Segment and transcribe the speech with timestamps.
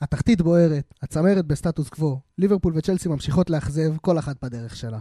[0.00, 4.98] התחתית בוערת, הצמרת בסטטוס קוו, ליברפול וצ'לסי ממשיכות לאכזב, כל אחת בדרך שלה.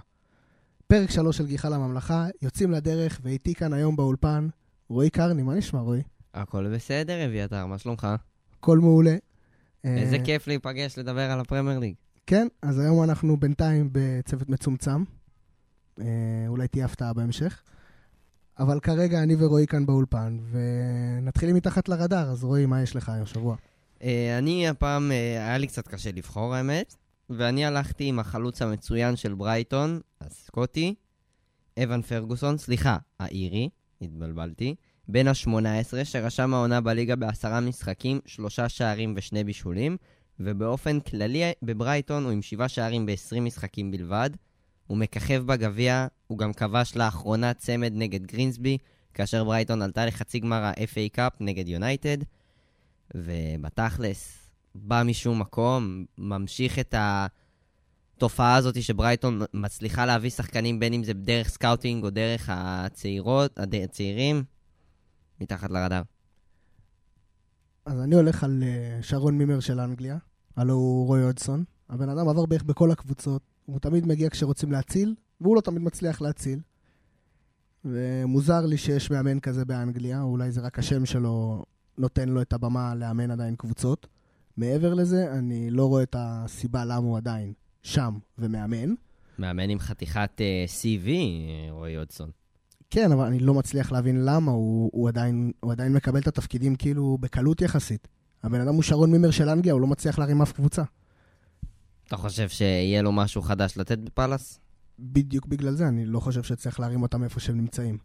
[0.88, 4.48] פרק 3 של גיחה לממלכה, יוצאים לדרך, ואיתי כאן היום באולפן,
[4.90, 6.02] רועי קרני, מה נשמע רועי?
[6.34, 8.08] הכל בסדר, אביתר, מה שלומך?
[8.60, 9.16] הכל מעולה.
[9.84, 11.94] איזה אה, כיף להיפגש לדבר על הפרמייר ליג.
[12.28, 15.04] כן, אז היום אנחנו בינתיים בצוות מצומצם.
[16.00, 16.06] אה,
[16.48, 17.62] אולי תהיה הפתעה בהמשך.
[18.60, 23.56] אבל כרגע אני ורועי כאן באולפן, ונתחיל מתחת לרדאר, אז רועי, מה יש לך השבוע?
[24.06, 26.96] אה, אני הפעם, אה, היה לי קצת קשה לבחור האמת,
[27.30, 30.96] ואני הלכתי עם החלוץ המצוין של ברייטון, הסקוטי,
[31.84, 33.70] אבן פרגוסון, סליחה, האירי,
[34.02, 34.76] התבלבלתי,
[35.08, 39.98] בן ה-18, שרשם העונה בליגה בעשרה משחקים, שלושה שערים ושני בישולים,
[40.40, 44.30] ובאופן כללי בברייטון הוא עם שבעה שערים ב-20 משחקים בלבד.
[44.88, 48.78] הוא מככב בגביע, הוא גם כבש לאחרונה צמד נגד גרינסבי,
[49.14, 52.18] כאשר ברייטון עלתה לחצי גמר ה-FA Cup נגד יונייטד.
[53.16, 61.14] ובתכלס, בא משום מקום, ממשיך את התופעה הזאת שברייטון מצליחה להביא שחקנים, בין אם זה
[61.14, 64.44] דרך scouting או דרך הצעירות, הצעירים,
[65.42, 66.02] מתחת לרדאר.
[67.86, 70.18] אז אני הולך על אה, שרון מימר של אנגליה,
[70.56, 71.64] הלא הוא רוי הודג'סון.
[71.90, 76.22] הבן אדם עבר בערך בכל הקבוצות, הוא תמיד מגיע כשרוצים להציל, והוא לא תמיד מצליח
[76.22, 76.60] להציל.
[77.86, 81.66] ומוזר לי שיש מאמן כזה באנגליה, או אולי זה רק השם שלו
[81.98, 84.08] נותן לו את הבמה לאמן עדיין קבוצות.
[84.58, 88.94] מעבר לזה, אני לא רואה את הסיבה למה הוא עדיין שם ומאמן.
[89.40, 92.30] מאמן עם חתיכת uh, CV, אה, רועי הודסון.
[92.90, 96.76] כן, אבל אני לא מצליח להבין למה הוא, הוא, עדיין, הוא עדיין מקבל את התפקידים
[96.76, 98.08] כאילו בקלות יחסית.
[98.44, 100.84] הבן אדם הוא שרון מימר של אנגליה, הוא לא מצליח להרים אף קבוצה.
[102.08, 104.60] אתה חושב שיהיה לו משהו חדש לתת בפאלאס?
[105.00, 107.98] בדיוק בגלל זה, אני לא חושב שצריך להרים אותם איפה שהם נמצאים.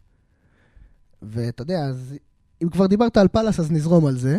[1.21, 2.15] ואתה יודע, אז
[2.63, 4.37] אם כבר דיברת על פאלאס, אז נזרום על זה.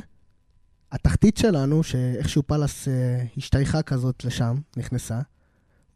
[0.92, 5.20] התחתית שלנו, שאיכשהו פאלאס אה, השתייכה כזאת לשם, נכנסה,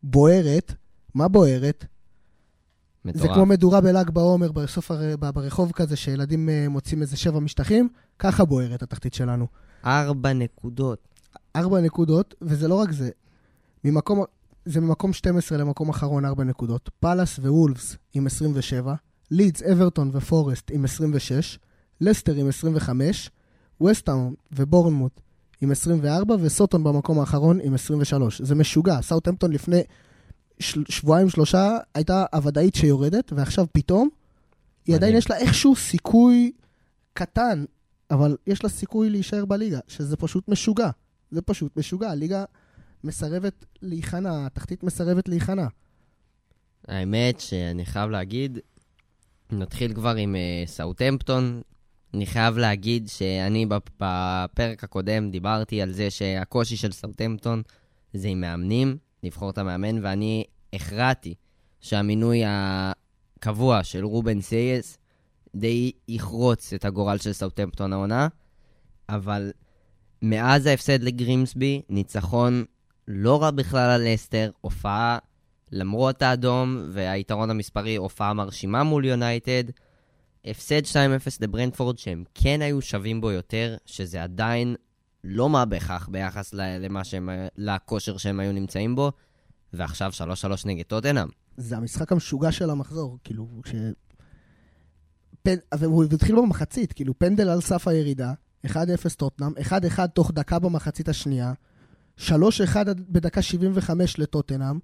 [0.03, 0.75] בוערת.
[1.15, 1.85] מה בוערת?
[3.05, 3.23] מטורף.
[3.23, 5.17] זה כמו מדורה בל"ג בעומר, בסוף הר...
[5.17, 7.89] ברחוב כזה, שילדים אה, מוצאים איזה שבע משטחים,
[8.19, 9.47] ככה בוערת התחתית שלנו.
[9.85, 11.09] ארבע נקודות.
[11.57, 13.11] ארבע נקודות, וזה לא רק זה.
[13.85, 14.25] ממקום,
[14.65, 16.91] זה ממקום 12 למקום אחרון ארבע נקודות.
[17.01, 18.95] פאלאס ו-וולבס עם 27,
[19.31, 21.59] לידס, אברטון ופורסט עם 26,
[22.01, 23.31] לסטר עם 25,
[23.83, 25.21] ווסטהאם ובורנמוט
[25.61, 28.43] עם 24, וסאות'המפטון במקום האחרון עם 23.
[28.43, 29.03] זה משוגע.
[29.03, 29.83] סאוטהמפטון לפני
[30.59, 34.09] של, שבועיים, שלושה, הייתה הוודאית שיורדת, ועכשיו פתאום,
[34.87, 34.97] היא מדהים.
[34.97, 36.53] עדיין יש לה איכשהו סיכוי
[37.13, 37.65] קטן,
[38.11, 40.91] אבל יש לה סיכוי להישאר בליגה, שזה פשוט משוגע.
[41.31, 42.11] זה פשוט משוגע.
[42.11, 42.45] הליגה
[43.05, 45.67] מסרבת להיכנע, התחתית מסרבת להיכנע.
[46.89, 48.59] האמת שאני חייב להגיד,
[49.51, 51.63] נתחיל כבר עם uh, סאוטהמפטון.
[52.15, 57.63] אני חייב להגיד שאני בפ- בפרק הקודם דיברתי על זה שהקושי של סאוטהמפטון
[58.13, 61.35] זה עם מאמנים, לבחור את המאמן, ואני הכרעתי
[61.81, 64.99] שהמינוי הקבוע של רובן סלס
[65.55, 68.29] די יחרוץ את הגורל של סאוטהמפטון העונה,
[69.09, 69.53] אבל
[70.23, 72.65] מאז ההפסד לגרימסבי, ניצחון
[73.09, 75.19] לא רע בכלל על לסטר, הופעה
[75.73, 79.65] למרות האדום והיתרון המספרי, הופעה מרשימה מול יונייטד.
[80.47, 80.97] הפסד 2-0
[81.41, 84.77] לברנדפורד שהם כן היו שווים בו יותר, שזה עדיין
[85.25, 89.13] לא מה בכך ביחס למה שהם, לכושר שהם היו נמצאים בו,
[89.73, 90.13] ועכשיו
[90.45, 91.29] 3-3 נגד טוטנאם.
[91.57, 93.75] זה המשחק המשוגע של המחזור, כאילו, ש...
[95.43, 95.55] פן...
[95.75, 98.33] והוא התחיל במחצית, כאילו, פנדל על סף הירידה,
[98.67, 98.71] 1-0
[99.17, 99.53] טוטנאם,
[99.97, 101.53] 1-1 תוך דקה במחצית השנייה,
[102.19, 102.31] 3-1
[103.09, 104.79] בדקה 75 לטוטנאם,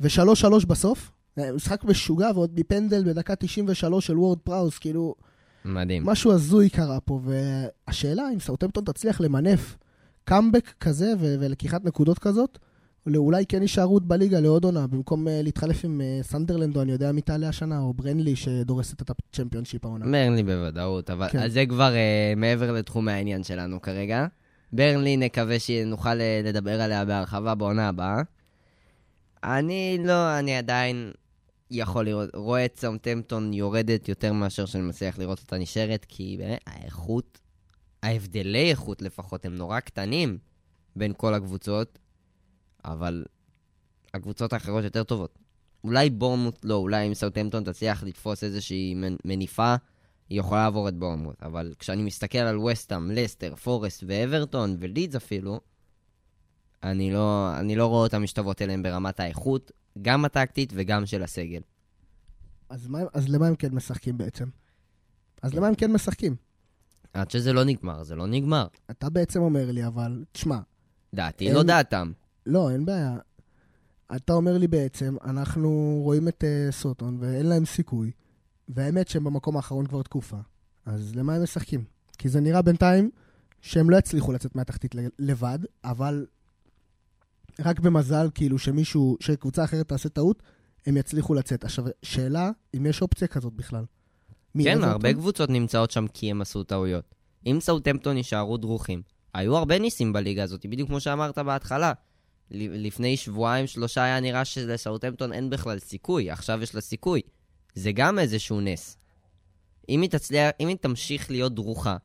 [0.00, 1.10] ו-3-3 בסוף.
[1.36, 5.14] משחק משוגע, ועוד מפנדל בדקה 93 של וורד פראוס, כאילו,
[5.64, 6.06] מדהים.
[6.06, 9.76] משהו הזוי קרה פה, והשאלה אם סאוטמפטון תצליח למנף
[10.24, 12.58] קאמבק כזה ו- ולקיחת נקודות כזאת,
[13.16, 17.12] אולי כן יישארו בליגה לעוד עונה, במקום uh, להתחלף עם uh, סנדרלנד, או אני יודע
[17.12, 20.04] מי תעלה השנה, או ברנלי שדורסת את הצ'מפיונשיפ העונה.
[20.04, 21.48] ברנלי בוודאות, אבל כן.
[21.48, 24.26] זה כבר uh, מעבר לתחומי העניין שלנו כרגע.
[24.72, 28.22] ברנלי, נקווה שנוכל אה, לדבר עליה בהרחבה בעונה הבאה.
[29.44, 31.10] אני לא, אני עדיין
[31.72, 36.60] יכול לראות, רואה את סאוטהמפטון יורדת יותר מאשר שאני מצליח לראות אותה נשארת, כי באמת,
[36.66, 37.38] האיכות,
[38.02, 40.38] ההבדלי איכות לפחות, הם נורא קטנים
[40.96, 41.98] בין כל הקבוצות,
[42.84, 43.24] אבל
[44.14, 45.38] הקבוצות האחרות יותר טובות.
[45.84, 49.74] אולי בורנמוט לא, אולי אם סאוטהמפטון תצליח לתפוס איזושהי מנ- מניפה,
[50.28, 51.42] היא יכולה לעבור את בורנמוט.
[51.42, 55.60] אבל כשאני מסתכל על וסטאם, לסטר, פורסט ואברטון, ולידס אפילו,
[56.82, 59.72] אני לא, אני לא רואה אותם משתוות אליהם ברמת האיכות,
[60.02, 61.60] גם הטקטית וגם של הסגל.
[62.68, 64.48] אז, מה, אז למה הם כן משחקים בעצם?
[65.42, 66.36] אז למה הם כן משחקים?
[67.14, 68.66] עד שזה לא נגמר, זה לא נגמר.
[68.90, 70.58] אתה בעצם אומר לי, אבל, תשמע,
[71.14, 72.12] דעתי אין- לא דעתם.
[72.46, 73.18] לא, אין בעיה.
[74.16, 78.10] אתה אומר לי בעצם, אנחנו רואים את uh, סוטון ואין להם סיכוי,
[78.68, 80.36] והאמת שהם במקום האחרון כבר תקופה.
[80.86, 81.84] אז למה הם משחקים?
[82.18, 83.10] כי זה נראה בינתיים
[83.60, 86.26] שהם לא יצליחו לצאת מהתחתית לבד, אבל
[87.60, 90.42] רק במזל, כאילו, שמישהו, שקבוצה אחרת תעשה טעות,
[90.86, 91.64] הם יצליחו לצאת.
[91.64, 93.84] עכשיו, שאלה, אם יש אופציה כזאת בכלל.
[94.62, 94.84] כן?
[94.84, 97.14] הרבה קבוצות נמצאות שם כי הם עשו טעויות.
[97.46, 99.02] אם סאוטמפטון יישארו דרוכים,
[99.34, 101.92] היו הרבה ניסים בליגה הזאת, בדיוק כמו שאמרת בהתחלה.
[102.50, 107.20] לפני שבועיים, שלושה היה נראה שלסאוטמפטון אין בכלל סיכוי, עכשיו יש לה סיכוי.
[107.74, 108.96] זה גם איזשהו נס.
[109.88, 111.96] אם היא, תצליח, אם היא תמשיך להיות דרוכה,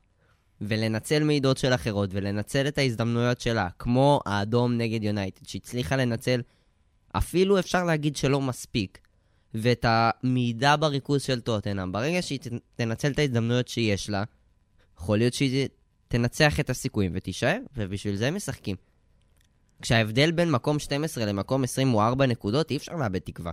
[0.60, 6.40] ולנצל מעידות של אחרות, ולנצל את ההזדמנויות שלה, כמו האדום נגד יונייטד, שהצליחה לנצל,
[7.12, 8.98] אפילו אפשר להגיד שלא מספיק,
[9.54, 12.38] ואת המעידה בריכוז של טוטנאם, ברגע שהיא
[12.76, 14.24] תנצל את ההזדמנויות שיש לה,
[14.98, 15.68] יכול להיות שהיא
[16.08, 18.76] תנצח את הסיכויים ותישאר, ובשביל זה משחקים.
[19.82, 23.52] כשההבדל בין מקום 12 למקום 20 הוא 4 נקודות, אי אפשר לאבד תקווה.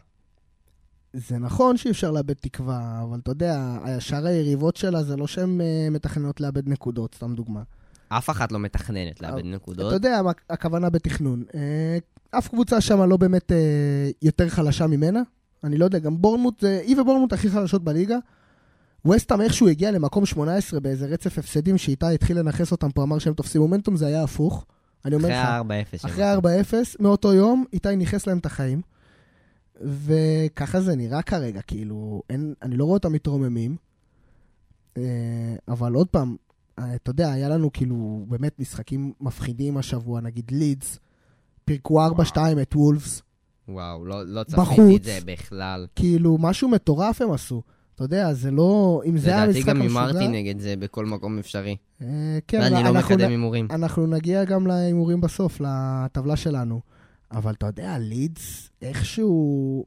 [1.18, 5.62] זה נכון שאי אפשר לאבד תקווה, אבל אתה יודע, שאר היריבות שלה זה לא שהן
[5.62, 7.62] uh, מתכננות לאבד נקודות, סתם דוגמה.
[8.10, 9.94] אף אחת לא מתכננת לאבד אתה נקודות.
[9.94, 11.44] יודע מה הכוונה בתכנון.
[11.56, 11.98] אה,
[12.32, 15.22] אף קבוצה שם לא באמת אה, יותר חלשה ממנה.
[15.64, 18.18] אני לא יודע, גם בורנמוט, היא ובורנמוט הכי חלשות בליגה.
[19.08, 23.34] וסטאם איכשהו הגיע למקום 18 באיזה רצף הפסדים שאיתי התחיל לנכס אותם פה, אמר שהם
[23.34, 24.66] תופסים מומנטום, זה היה הפוך.
[25.06, 26.10] אני אומר אחרי לך, ה-4-0.
[26.10, 28.82] אחרי ה-4-0, מאותו יום, איתי ניכס להם את החיים.
[29.82, 33.76] וככה זה נראה כרגע, כאילו, אין, אני לא רואה אותם מתרוממים.
[34.98, 35.04] אה,
[35.68, 36.36] אבל עוד פעם,
[36.80, 41.00] אה, אתה יודע, היה לנו כאילו באמת משחקים מפחידים השבוע, נגיד לידס,
[41.66, 43.22] פירקו 4-2 את וולפס,
[43.68, 44.44] וואו, לא, לא.
[44.44, 45.88] צפיתי את זה בכלל.
[45.96, 47.62] כאילו, משהו מטורף הם עשו.
[47.96, 49.02] אתה יודע, זה לא...
[49.06, 50.02] אם זה היה לדעתי המשחק גם המשוגע...
[50.02, 51.76] הימרתי נגד זה בכל מקום אפשרי.
[52.02, 52.08] אה,
[52.48, 53.68] כן, ואני לא מקדם הימורים.
[53.72, 56.82] אנחנו נגיע גם להימורים בסוף, לטבלה שלנו.
[57.36, 59.86] אבל אתה יודע, לידס, איכשהו,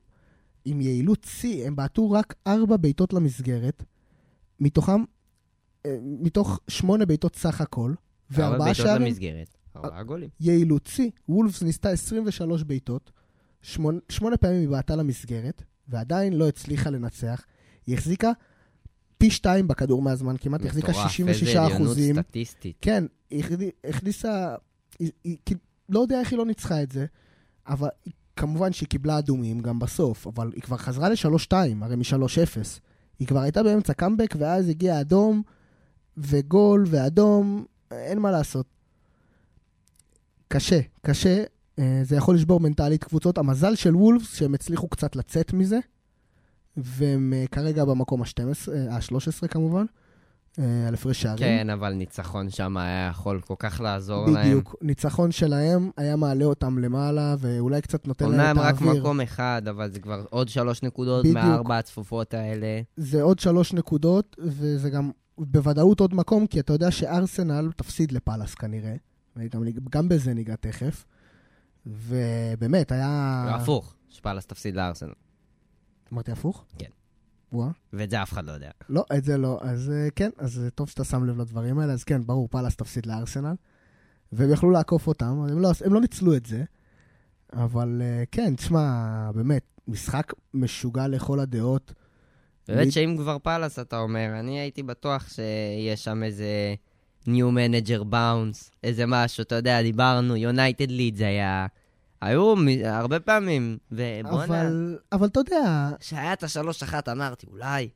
[0.64, 3.82] עם יעילות שיא, הם בעטו רק ארבע בעיטות למסגרת,
[4.60, 5.04] מתוכם,
[5.86, 7.96] אה, מתוך שמונה בעיטות סך הכל, ארבע
[8.30, 9.54] וארבעה בעיטות שערים, למסגרת.
[9.76, 10.28] ארבעה גולים.
[10.40, 11.10] יעילות שיא.
[11.28, 13.10] וולפס ניסתה 23 בעיטות,
[13.62, 17.44] שמונה, שמונה פעמים היא בעטה למסגרת, ועדיין לא הצליחה לנצח.
[17.86, 18.30] היא החזיקה
[19.18, 22.22] פי שתיים בכדור מהזמן, כמעט היא החזיקה מטורף, 66 איזה עליונות אחוזים.
[22.22, 22.76] סטטיסטית.
[22.80, 24.54] כן, היא הכני- הכניסה,
[24.98, 27.06] היא, היא, כאילו, לא יודע איך היא לא ניצחה את זה,
[27.68, 27.88] אבל
[28.36, 32.80] כמובן שהיא קיבלה אדומים גם בסוף, אבל היא כבר חזרה ל-3-2, הרי מ-3-0.
[33.18, 35.42] היא כבר הייתה באמצע קאמבק, ואז הגיע אדום,
[36.16, 38.66] וגול, ואדום, אין מה לעשות.
[40.48, 41.44] קשה, קשה.
[41.78, 43.38] אה, זה יכול לשבור מנטלית קבוצות.
[43.38, 45.78] המזל של וולפס, שהם הצליחו קצת לצאת מזה,
[46.76, 49.86] והם אה, כרגע במקום ה-12, ה-13 כמובן, אה,
[50.88, 51.38] על הפרש שערים.
[51.38, 54.46] כן, אבל ניצחון שם היה יכול כל כך לעזור להם.
[54.46, 54.76] בדיוק.
[54.82, 59.00] ניצחון שלהם היה מעלה אותם למעלה, ואולי קצת נותן להם את רק האוויר.
[59.02, 61.36] מקום אחד, אבל זה כבר עוד שלוש נקודות בדיוק.
[61.36, 62.80] מהארבע הצפופות האלה.
[62.96, 68.54] זה עוד שלוש נקודות, וזה גם בוודאות עוד מקום, כי אתה יודע שארסנל תפסיד לפאלאס
[68.54, 68.94] כנראה,
[69.36, 71.06] וגם גם בזה ניגע תכף.
[71.86, 73.44] ובאמת, היה...
[73.54, 75.12] הפוך, שפאלאס תפסיד לארסנל.
[76.12, 76.64] אמרתי הפוך?
[76.78, 76.86] כן.
[77.52, 77.70] וואה.
[77.92, 78.70] ואת זה אף אחד לא יודע.
[78.88, 79.58] לא, את זה לא.
[79.62, 81.92] אז אה, כן, אז אה, טוב שאתה שם לב לדברים האלה.
[81.92, 83.54] אז כן, ברור, פאלאס תפסיד לארסנל,
[84.32, 86.64] והם יכלו לעקוף אותם, הם לא, הם לא ניצלו את זה.
[87.52, 88.90] אבל אה, כן, תשמע,
[89.34, 91.92] באמת, משחק משוגע לכל הדעות.
[92.68, 96.74] באמת לי- שאם כבר פאלאס, אתה אומר, אני הייתי בטוח שיש שם איזה
[97.26, 101.66] New Manager Bounce, איזה משהו, אתה יודע, דיברנו, United Leeds היה...
[102.20, 107.88] היו מ- הרבה פעמים, ובואנה, אבל, אבל אתה יודע, כשהיה את השלוש אחת אמרתי, אולי,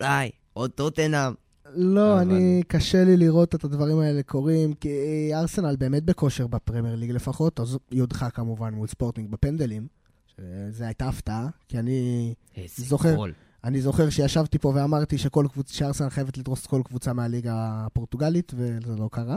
[0.00, 1.32] אולי, עוד טוטנאם.
[1.74, 4.88] לא, אבל- אני, קשה לי לראות את הדברים האלה קורים, כי
[5.34, 9.86] ארסנל באמת בכושר בפרמייר ליג לפחות, אז יודחה כמובן מול ספורטינג בפנדלים,
[10.26, 12.34] שזו הייתה הפתעה, כי אני,
[12.76, 13.14] זוכר.
[13.14, 13.32] גול.
[13.64, 15.72] אני זוכר שישבתי פה ואמרתי שכל קבוצ...
[15.72, 17.52] שארסנל חייבת לדרוס כל קבוצה מהליגה
[17.86, 19.36] הפורטוגלית, וזה לא קרה,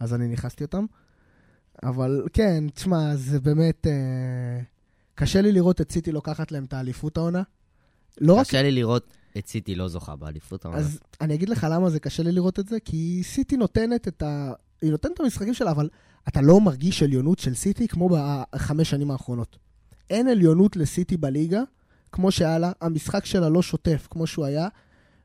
[0.00, 0.84] אז אני נכנסתי אותם.
[1.82, 3.86] אבל כן, תשמע, זה באמת...
[3.86, 4.60] אה,
[5.18, 7.42] קשה לי לראות את סיטי לוקחת להם את האליפות העונה.
[8.20, 8.46] לא רק...
[8.46, 10.80] קשה לי לראות את סיטי לא זוכה באליפות העונה.
[10.80, 14.22] אז אני אגיד לך למה זה קשה לי לראות את זה, כי סיטי נותנת את
[14.22, 14.52] ה...
[14.82, 15.88] היא נותנת את המשחקים שלה, אבל
[16.28, 19.58] אתה לא מרגיש עליונות של סיטי כמו בחמש שנים האחרונות.
[20.10, 21.62] אין עליונות לסיטי בליגה,
[22.12, 24.68] כמו שהיה לה, המשחק שלה לא שוטף כמו שהוא היה,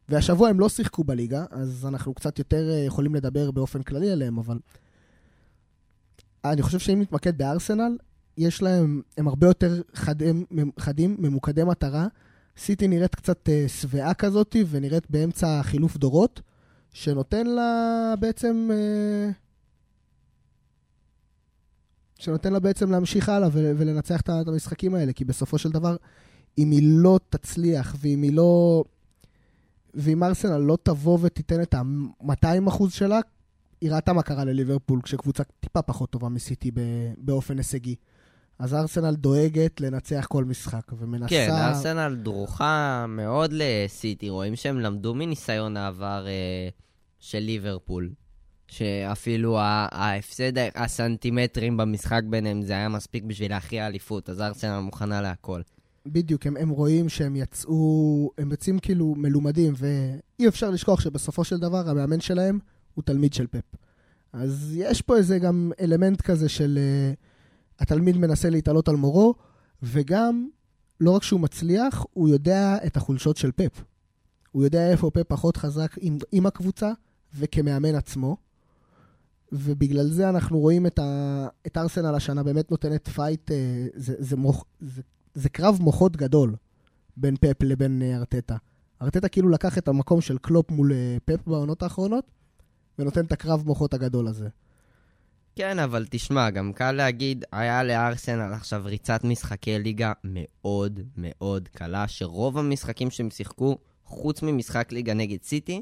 [0.09, 4.37] והשבוע הם לא שיחקו בליגה, אז אנחנו קצת יותר אה, יכולים לדבר באופן כללי עליהם,
[4.37, 4.57] אבל...
[6.45, 7.97] אני חושב שאם נתמקד בארסנל,
[8.37, 10.45] יש להם, הם הרבה יותר חדים,
[10.79, 12.07] חדים ממוקדי מטרה.
[12.57, 16.41] סיטי נראית קצת אה, שבעה כזאת, ונראית באמצע חילוף דורות,
[16.91, 18.69] שנותן לה בעצם...
[18.73, 19.31] אה,
[22.19, 25.95] שנותן לה בעצם להמשיך הלאה ולנצח את המשחקים האלה, כי בסופו של דבר,
[26.57, 28.83] אם היא לא תצליח, ואם היא לא...
[29.93, 33.19] ואם ארסנל לא תבוא ותיתן את ה-200% שלה,
[33.83, 36.71] היא ראתה מה קרה לליברפול, כשקבוצה טיפה פחות טובה מסיטי
[37.17, 37.95] באופן הישגי.
[38.59, 41.29] אז ארסנל דואגת לנצח כל משחק, ומנסה...
[41.29, 46.69] כן, ארסנל דרוכה מאוד לסיטי, רואים שהם למדו מניסיון העבר אה,
[47.19, 48.09] של ליברפול.
[48.67, 55.61] שאפילו ההפסד הסנטימטרים במשחק ביניהם זה היה מספיק בשביל להכריע אליפות, אז ארסנל מוכנה להכל.
[56.05, 61.57] בדיוק, הם, הם רואים שהם יצאו, הם יוצאים כאילו מלומדים, ואי אפשר לשכוח שבסופו של
[61.57, 62.59] דבר המאמן שלהם
[62.93, 63.75] הוא תלמיד של פפ.
[64.33, 69.35] אז יש פה איזה גם אלמנט כזה של uh, התלמיד מנסה להתעלות על מורו,
[69.83, 70.47] וגם,
[70.99, 73.83] לא רק שהוא מצליח, הוא יודע את החולשות של פפ.
[74.51, 76.91] הוא יודע איפה פפ פחות חזק עם, עם הקבוצה
[77.35, 78.37] וכמאמן עצמו.
[79.51, 84.37] ובגלל זה אנחנו רואים את, ה, את ארסנל השנה באמת נותנת fight, אה, זה, זה,
[84.37, 85.01] מוח, זה,
[85.33, 86.55] זה קרב מוחות גדול
[87.17, 88.57] בין פפ לבין אה, ארטטה.
[89.01, 90.91] ארטטה כאילו לקח את המקום של קלופ מול
[91.25, 92.31] פפ בעונות האחרונות,
[92.99, 94.47] ונותן את הקרב מוחות הגדול הזה.
[95.55, 102.07] כן, אבל תשמע, גם קל להגיד, היה לארסנל עכשיו ריצת משחקי ליגה מאוד מאוד קלה,
[102.07, 105.81] שרוב המשחקים שהם שיחקו, חוץ ממשחק ליגה נגד סיטי,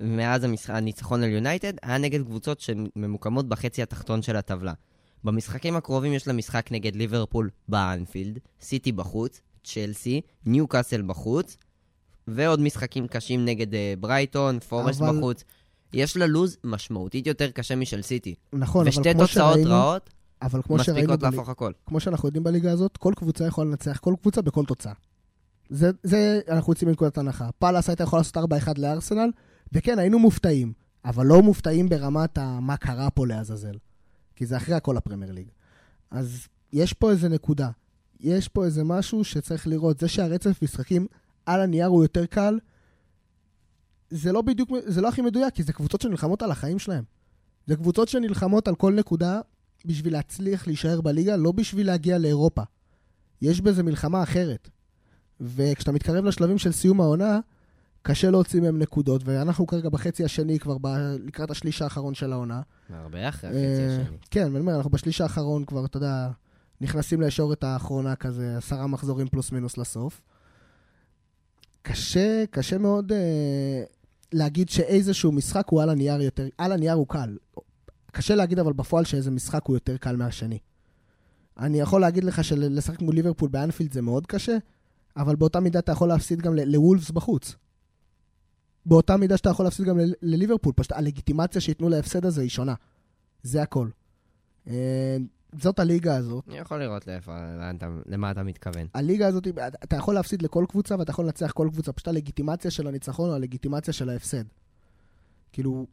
[0.00, 0.70] מאז המשח...
[0.70, 4.72] הניצחון על יונייטד, היה נגד קבוצות שממוקמות בחצי התחתון של הטבלה.
[5.24, 11.56] במשחקים הקרובים יש לה משחק נגד ליברפול באנפילד, סיטי בחוץ, צ'לסי, ניו קאסל בחוץ,
[12.28, 15.44] ועוד משחקים קשים נגד uh, ברייטון, פורסט אבל- בחוץ.
[15.94, 18.34] יש לה לוז משמעותית יותר קשה משל סיטי.
[18.52, 20.10] נכון, אבל ושתי כמו תוצאות שראינו, רעות
[20.42, 21.72] אבל כמו שראינו, מספיקות להפוך הכל.
[21.86, 24.92] כמו שאנחנו יודעים בליגה הזאת, כל קבוצה יכולה לנצח כל קבוצה בכל תוצאה.
[25.70, 27.48] זה, זה אנחנו יוצאים מנקודת הנחה.
[27.58, 28.40] פאלאס הייתה יכולה לעשות 4-1
[28.78, 29.30] לארסנל,
[29.72, 30.72] וכן, היינו מופתעים,
[31.04, 33.76] אבל לא מופתעים ברמת ה- מה קרה פה לעזאזל.
[34.36, 35.46] כי זה אחרי הכל הפרמייר ליג.
[36.10, 37.70] אז יש פה איזה נקודה.
[38.20, 40.00] יש פה איזה משהו שצריך לראות.
[40.00, 41.06] זה שהרצף משחקים
[41.46, 42.58] על הנייר הוא יותר קל,
[44.14, 47.04] זה לא בדיוק, זה לא הכי מדויק, כי זה קבוצות שנלחמות על החיים שלהם.
[47.66, 49.40] זה קבוצות שנלחמות על כל נקודה
[49.84, 52.62] בשביל להצליח להישאר בליגה, לא בשביל להגיע לאירופה.
[53.42, 54.68] יש בזה מלחמה אחרת.
[55.40, 57.40] וכשאתה מתקרב לשלבים של סיום העונה,
[58.02, 60.86] קשה להוציא מהם נקודות, ואנחנו כרגע בחצי השני, כבר ב...
[61.24, 62.62] לקראת השליש האחרון של העונה.
[62.90, 64.16] הרבה אחרי אה, החצי השני.
[64.30, 66.30] כן, ואני אומר, אנחנו בשליש האחרון כבר, אתה יודע,
[66.80, 70.22] נכנסים לישורת האחרונה כזה, עשרה מחזורים פלוס מינוס לסוף.
[71.82, 73.84] קשה, קשה מאוד אה,
[74.34, 77.36] להגיד שאיזשהו משחק הוא על הנייר יותר, על הנייר הוא קל.
[78.12, 80.58] קשה להגיד אבל בפועל שאיזה משחק הוא יותר קל מהשני.
[81.58, 84.56] אני יכול להגיד לך שלשחק מול ליברפול באנפילד זה מאוד קשה,
[85.16, 87.54] אבל באותה מידה אתה יכול להפסיד גם לוולפס בחוץ.
[88.86, 92.74] באותה מידה שאתה יכול להפסיד גם לליברפול, פשוט הלגיטימציה שייתנו להפסד הזה היא שונה.
[93.42, 93.88] זה הכל.
[95.60, 96.44] זאת הליגה הזאת.
[96.48, 97.32] אני יכול לראות לאיפה,
[98.06, 98.86] למה אתה מתכוון.
[98.94, 99.48] הליגה הזאת,
[99.84, 103.34] אתה יכול להפסיד לכל קבוצה ואתה יכול לנצח כל קבוצה, פשוט הלגיטימציה של הניצחון או
[103.34, 104.44] הלגיטימציה של ההפסד.
[105.52, 105.86] כאילו,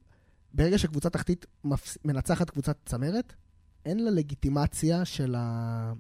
[0.54, 1.98] ברגע שקבוצה תחתית מפס...
[2.06, 3.34] מנצחת קבוצת צמרת,
[3.86, 5.94] אין לה לגיטימציה של ה...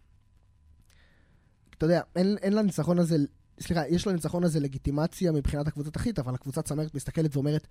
[1.78, 3.18] אתה יודע, אין, אין לניצחון הזה,
[3.60, 7.68] סליחה, יש לניצחון הזה לגיטימציה מבחינת הקבוצה תחתית, אבל הקבוצה צמרת מסתכלת ואומרת,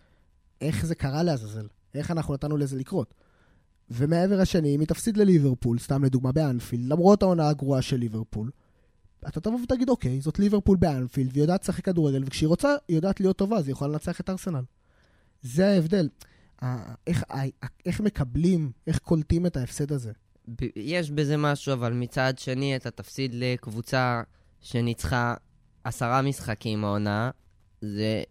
[0.61, 1.67] איך זה קרה לעזאזל?
[1.95, 3.15] איך אנחנו נתנו לזה לקרות?
[3.91, 8.51] ומעבר השני, אם היא תפסיד לליברפול, סתם לדוגמה באנפילד, למרות העונה הגרועה של ליברפול,
[9.29, 13.21] אתה תבוא ותגיד, אוקיי, זאת ליברפול באנפילד, והיא יודעת לשחק כדורגל, וכשהיא רוצה, היא יודעת
[13.21, 14.63] להיות טובה, אז היא יכולה לנצח את ארסנל.
[15.43, 16.09] זה ההבדל.
[17.07, 17.25] איך,
[17.87, 20.13] איך מקבלים, איך קולטים את ההפסד הזה.
[20.77, 24.23] יש בזה משהו, אבל מצד שני אתה תפסיד לקבוצה
[24.61, 25.35] שניצחה
[25.85, 27.31] עשרה משחקים העונה,
[27.81, 28.23] זה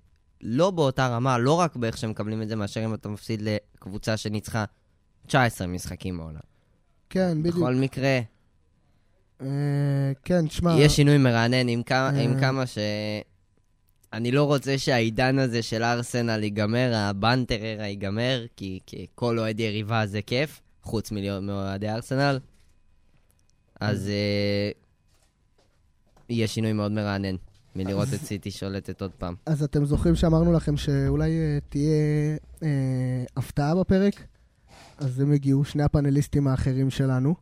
[0.42, 4.66] לא באותה רמה, לא רק באיך שמקבלים את זה, מאשר אם אתה מפסיד לקבוצה שניצחה
[5.30, 6.40] 19 משחקים העונה.
[7.10, 7.56] כן, בדיוק.
[7.56, 8.20] בכל מקרה,
[9.42, 9.48] אה,
[10.24, 12.40] כן, תשמע, יהיה שינוי מרענן עם כמה, עם אה.
[12.40, 12.78] כמה ש...
[14.14, 20.06] אני לא רוצה שהעידן הזה של ארסנל ייגמר, הבנטררה ייגמר, כי, כי כל אוהד יריבה
[20.06, 22.40] זה כיף, חוץ מאוהדי ארסנל.
[23.80, 24.72] אז אה,
[26.30, 27.36] יהיה שינוי מאוד מרענן
[27.76, 29.36] מלראות את סיטי שולטת עוד פעם.
[29.46, 32.68] אז אתם זוכרים שאמרנו לכם שאולי אה, תהיה אה,
[33.38, 34.24] הפתעה בפרק?
[35.00, 37.36] אז הם הגיעו, שני הפאנליסטים האחרים שלנו,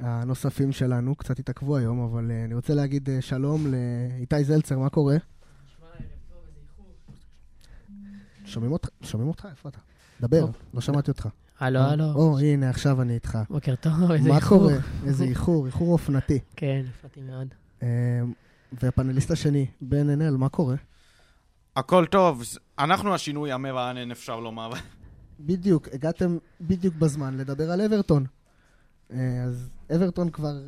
[0.00, 4.88] הנוספים שלנו, קצת התעכבו היום, אבל אה, אני רוצה להגיד אה, שלום לאיתי זלצר, מה
[4.88, 5.16] קורה?
[8.44, 8.88] שומעים אותך?
[9.02, 9.48] שומעים אותך?
[9.50, 9.78] איפה אתה?
[10.20, 10.52] דבר, פה.
[10.74, 11.28] לא שמעתי אותך.
[11.58, 12.04] הלו, הלו.
[12.14, 13.38] או, הנה, עכשיו אני איתך.
[13.50, 14.58] בוקר טוב, איזה מה איחור.
[14.58, 14.74] קורה?
[15.04, 16.38] איזה איחור, איחור אופנתי.
[16.56, 17.48] כן, הפרעתי מאוד.
[17.82, 17.88] אה,
[18.72, 20.76] והפאנליסט השני, בן ענל, מה קורה?
[21.76, 22.42] הכל טוב,
[22.78, 24.72] אנחנו השינוי המרענן, אפשר לומר.
[25.40, 28.26] בדיוק, הגעתם בדיוק בזמן לדבר על אברטון.
[29.12, 30.60] אה, אז אברטון כבר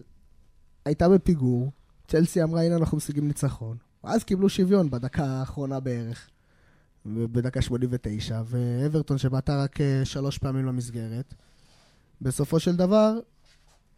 [0.85, 1.73] הייתה בפיגור,
[2.09, 3.77] צ'לסי אמרה, הנה אנחנו משיגים ניצחון.
[4.05, 6.31] ואז קיבלו שוויון בדקה האחרונה בערך,
[7.07, 11.35] בדקה 89, ואברטון שבעטה רק אה, שלוש פעמים למסגרת,
[12.21, 13.13] בסופו של דבר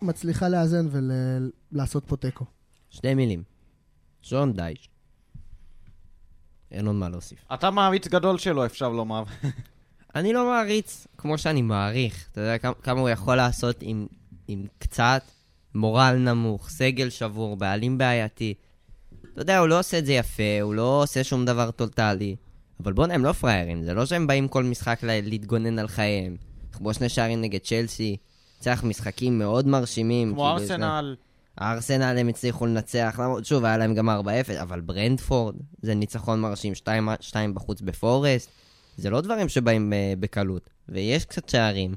[0.03, 2.45] מצליחה לאזן ולעשות פה תיקו.
[2.91, 3.43] שתי מילים.
[4.23, 4.89] שון דייש.
[6.71, 7.39] אין עוד מה להוסיף.
[7.55, 9.25] אתה מעריץ גדול שלו, אפשר לומר.
[10.19, 12.29] אני לא מעריץ כמו שאני מעריך.
[12.33, 14.07] אתה יודע כמה, כמה הוא יכול לעשות עם,
[14.49, 15.23] עם קצת
[15.75, 18.55] מורל נמוך, סגל שבור, בעלים בעייתי.
[19.33, 22.37] אתה יודע, הוא לא עושה את זה יפה, הוא לא עושה שום דבר טוטאלי.
[22.83, 26.37] אבל בוא'נה, הם לא פראיירים, זה לא שהם באים כל משחק לה, להתגונן על חייהם.
[26.73, 28.17] כמו שני שערים נגד צ'לסי,
[28.59, 30.35] צריך משחקים מאוד מרשימים.
[30.35, 31.17] כמו כאילו, ארסנל.
[31.59, 34.13] הארסנל הם הצליחו לנצח, למרות, שוב, היה להם גם 4-0,
[34.63, 38.51] אבל ברנדפורד זה ניצחון מרשים, 2, 2 בחוץ בפורסט,
[38.99, 40.71] זה לא דברים שבאים אה, בקלות.
[40.88, 41.95] ויש קצת שערים,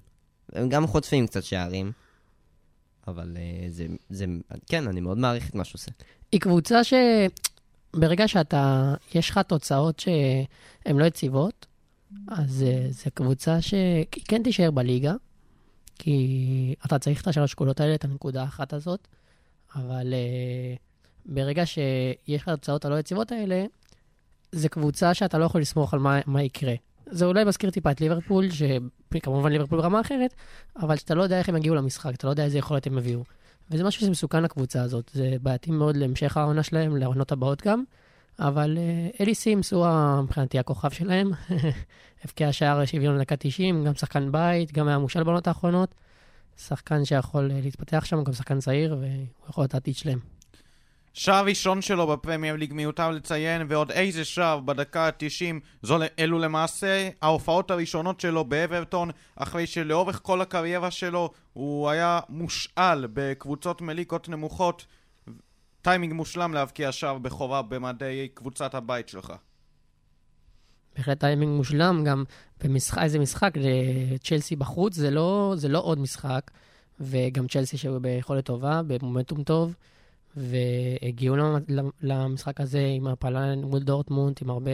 [0.53, 1.91] הם גם חוטפים קצת שערים,
[3.07, 4.25] אבל אה, זה, זה,
[4.67, 5.91] כן, אני מאוד מעריך את מה שהוא עושה.
[6.31, 11.65] היא קבוצה שברגע שאתה, יש לך תוצאות שהן לא יציבות,
[12.27, 15.13] אז אה, זו קבוצה שהיא כן תישאר בליגה,
[15.99, 19.07] כי אתה צריך את השלוש קולות האלה, את הנקודה האחת הזאת,
[19.75, 20.75] אבל אה,
[21.25, 23.65] ברגע שיש לך את התוצאות הלא יציבות האלה,
[24.51, 26.75] זו קבוצה שאתה לא יכול לסמוך על מה, מה יקרה.
[27.05, 30.33] זה אולי מזכיר טיפה את ליברפול, שכמובן ליברפול ברמה אחרת,
[30.75, 33.23] אבל שאתה לא יודע איך הם יגיעו למשחק, אתה לא יודע איזה יכולת הם יביאו.
[33.71, 35.11] וזה משהו שמסוכן לקבוצה הזאת.
[35.13, 37.83] זה בעייתי מאוד להמשך העונה שלהם, לעונות הבאות גם.
[38.39, 39.85] אבל אה, אלי סימס הוא
[40.23, 41.31] מבחינתי הכוכב שלהם.
[42.23, 45.95] הבקיע שער שוויון לדקה 90, גם שחקן בית, גם היה מושל בעונות האחרונות.
[46.57, 50.19] שחקן שיכול אה, להתפתח שם, גם שחקן צעיר, והוא יכול להיות העתיד שלהם.
[51.13, 55.59] שער ראשון שלו בפרמייר ליג מיותר לציין, ועוד איזה שער בדקה ה-90.
[55.81, 63.07] זו, אלו למעשה ההופעות הראשונות שלו באברטון, אחרי שלאורך כל הקריירה שלו הוא היה מושאל
[63.13, 64.85] בקבוצות מליגות נמוכות.
[65.81, 69.33] טיימינג מושלם להבקיע שער בכורה במדי קבוצת הבית שלך.
[70.95, 72.23] בהחלט טיימינג מושלם, גם
[72.63, 73.53] במשחק, איזה משחק,
[74.23, 76.51] צ'לסי בחוץ, זה לא, זה לא עוד משחק,
[76.99, 79.75] וגם צ'לסי שהיו ביכולת טובה, במומנטום טוב,
[80.37, 84.71] והגיעו למ- למשחק הזה עם העפלה מול דורטמונד, עם הרבה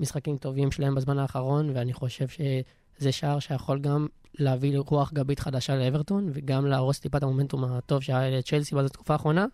[0.00, 4.06] משחקים טובים שלהם בזמן האחרון, ואני חושב שזה שער שיכול גם
[4.38, 9.46] להביא רוח גבית חדשה לאברטון, וגם להרוס טיפה את המומנטום הטוב שהיה לצ'לסי בתקופה האחרונה,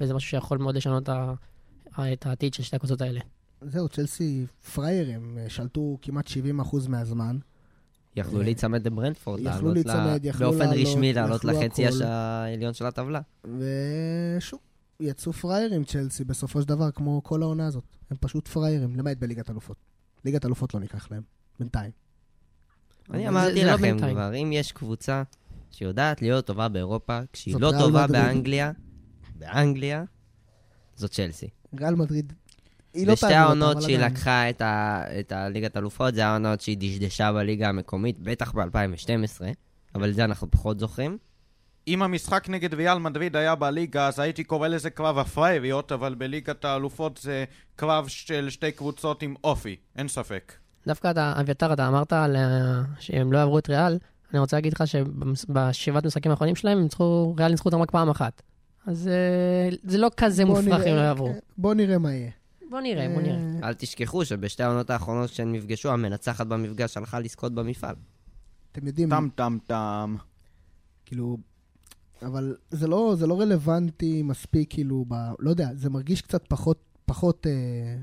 [0.00, 1.08] וזה משהו שיכול מאוד לשנות
[1.98, 3.20] את העתיד של שתי הקבוצות האלה.
[3.60, 7.38] זהו, צ'לסי פריירים, אה, שלטו כמעט 70% מהזמן.
[8.16, 13.20] יכלו אה, להיצמד לברנדפורד, יכלו לעלות להיצמד, באופן רשמי לעלות לחצי העליון של הטבלה.
[13.44, 14.60] ושוב,
[15.00, 17.84] יצאו פריירים צ'לסי בסופו של דבר, כמו כל העונה הזאת.
[18.10, 19.76] הם פשוט פריירים, למעט בליגת אלופות.
[20.24, 21.22] ליגת אלופות לא ניקח להם,
[21.58, 21.90] בינתיים.
[23.10, 23.96] אני אמרתי זה לא לכם.
[23.98, 25.22] כבר, אם יש קבוצה
[25.70, 28.22] שיודעת להיות טובה באירופה, כשהיא לא טובה מדריד.
[28.22, 28.72] באנגליה,
[29.34, 30.04] באנגליה,
[30.96, 31.48] זאת צ'לסי.
[31.80, 32.32] ריאל מדריד,
[32.94, 33.98] היא לא בשתי העונות שהיא.
[33.98, 39.40] לקחה את, ה, את הליגת אלופות, זה העונות שהיא דשדשה בליגה המקומית, בטח ב-2012,
[39.94, 41.18] אבל זה אנחנו פחות זוכרים.
[41.88, 46.64] אם המשחק נגד ריאל מדריד היה בליגה, אז הייתי קורא לזה קרב הפרייריות, אבל בליגת
[46.64, 47.44] האלופות זה
[47.76, 50.52] קרב של שתי קבוצות עם אופי, אין ספק.
[50.86, 53.98] דווקא אתה, אביתר, אתה אמרת על, ה- שהם לא יעברו את ריאל.
[54.32, 58.08] אני רוצה להגיד לך שבשבעת משחקים האחרונים שלהם, הם ניצחו, ריאל ניצחו אותם רק פעם
[58.08, 58.42] אחת.
[58.86, 61.26] אז אה, זה לא כזה מופרך אם לא יעברו.
[61.32, 62.30] כן, בוא נראה מה יהיה.
[62.70, 63.36] בוא נראה, בוא נראה.
[63.62, 67.94] אה, אל תשכחו שבשתי העונות האחרונות כשהם נפגשו, המנצחת במפגש הלכה לזכות במפעל.
[68.72, 70.16] אתם יודעים, טם טם טם.
[71.04, 71.36] כאילו,
[72.22, 76.78] אבל זה לא, זה לא רלוונטי מספיק, כאילו, ב, לא יודע, זה מרגיש קצת פחות,
[77.06, 77.96] פחות, אה,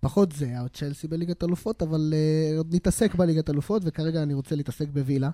[0.00, 4.88] פחות זה, הצ'לסי בליגת אלופות, אבל אה, עוד נתעסק בליגת אלופות, וכרגע אני רוצה להתעסק
[4.88, 5.30] בווילה,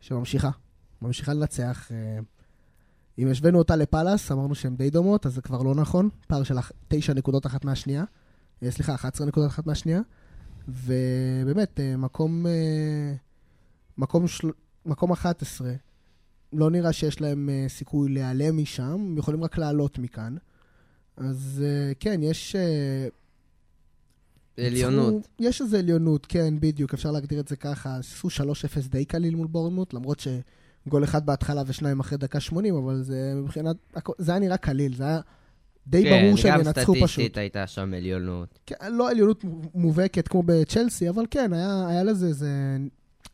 [0.00, 0.50] שממשיכה,
[1.02, 1.88] ממשיכה לנצח.
[1.92, 2.18] אה,
[3.18, 6.58] אם השווינו אותה לפאלאס, אמרנו שהן די דומות, אז זה כבר לא נכון, פער של
[6.58, 8.04] אח- תשע נקודות אחת מהשנייה,
[8.62, 10.00] אה, סליחה, 11 נקודות אחת מהשנייה,
[10.68, 13.14] ובאמת, אה, מקום, אה,
[13.98, 14.50] מקום, של...
[14.86, 15.72] מקום 11,
[16.56, 20.36] לא נראה שיש להם uh, סיכוי להיעלם משם, הם יכולים רק לעלות מכאן.
[21.16, 22.56] אז uh, כן, יש...
[22.56, 23.12] Uh,
[24.66, 25.14] עליונות.
[25.14, 27.96] ניצחו- יש איזו עליונות, כן, בדיוק, אפשר להגדיר את זה ככה.
[27.96, 28.32] עשו 3-0
[28.88, 33.76] די קליל מול בורנמוט, למרות שגול אחד בהתחלה ושניים אחרי דקה 80, אבל זה מבחינת...
[34.18, 35.20] זה היה נראה קליל, זה היה
[35.86, 37.08] די ברור שהם ינצחו כן, גם פשוט.
[37.08, 38.58] סטטיסטית הייתה שם עליונות.
[38.66, 42.76] כן, לא עליונות מובהקת כמו בצ'לסי, אבל כן, היה, היה לזה איזה...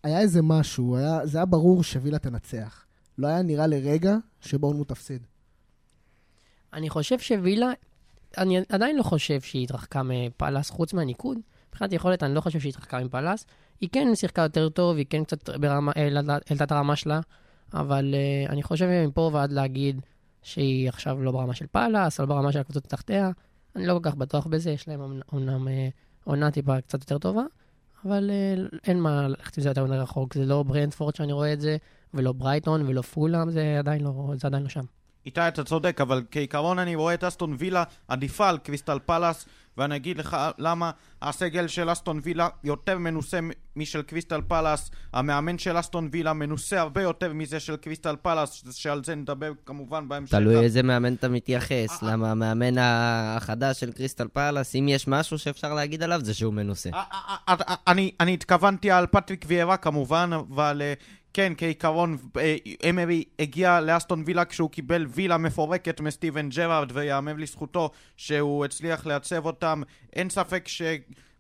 [0.05, 2.85] היה איזה משהו, היה, זה היה ברור שווילה תנצח.
[3.19, 5.23] לא היה נראה לרגע שבורנמוט תפסיד.
[6.73, 7.71] אני חושב שווילה,
[8.39, 11.39] אני עדיין לא חושב שהיא התרחקה מפאלאס, חוץ מהניקוד.
[11.69, 13.47] מבחינת יכולת, אני לא חושב שהיא התרחקה מפאלאס.
[13.81, 17.21] היא כן שיחקה יותר טוב, היא כן קצת העלתה את הרמה שלה,
[17.75, 20.01] אבל uh, אני חושב מפה ועד להגיד
[20.43, 21.81] שהיא עכשיו לא ברמה של או
[22.19, 23.31] לא ברמה של הקבוצות תחתיה,
[23.77, 25.71] אני לא כל כך בטוח בזה, יש להם אומנם uh,
[26.25, 27.43] עונה טיפה קצת יותר טובה,
[28.05, 30.35] אבל uh, אין מה ללכת עם זה יותר מדי רחוק.
[30.35, 31.77] זה לא ברנדפורד שאני רואה את זה,
[32.15, 34.85] ולא ברייטון, ולא פולאם, זה עדיין לא, זה עדיין לא שם.
[35.27, 39.47] איתי, אתה צודק, אבל כעיקרון אני רואה את אסטון וילה עדיפה על קריסטל פלאס,
[39.79, 40.91] ואני אגיד לך למה
[41.23, 43.39] הסגל של אסטון וילה יותר מנוסה
[43.77, 49.05] משל קריסטל פלאס, המאמן של אסטון וילה מנוסה הרבה יותר מזה של קריסטל פלאס, שעל
[49.05, 50.35] זה נדבר כמובן בהמשך.
[50.35, 55.75] תלוי איזה מאמן אתה מתייחס, למה המאמן החדש של קריסטל פלאס, אם יש משהו שאפשר
[55.75, 56.91] להגיד עליו, זה שהוא מנוסה.
[58.21, 60.83] אני התכוונתי על פטריק ויארה כמובן, אבל
[61.33, 62.57] כן, כעיקרון, אה,
[62.91, 69.47] אמרי הגיע לאסטון וילה כשהוא קיבל וילה מפורקת מסטיבן ג'רארד, ויאמר לזכותו שהוא הצליח לעצב
[69.47, 69.83] אותם.
[70.13, 70.83] אין ספק ש...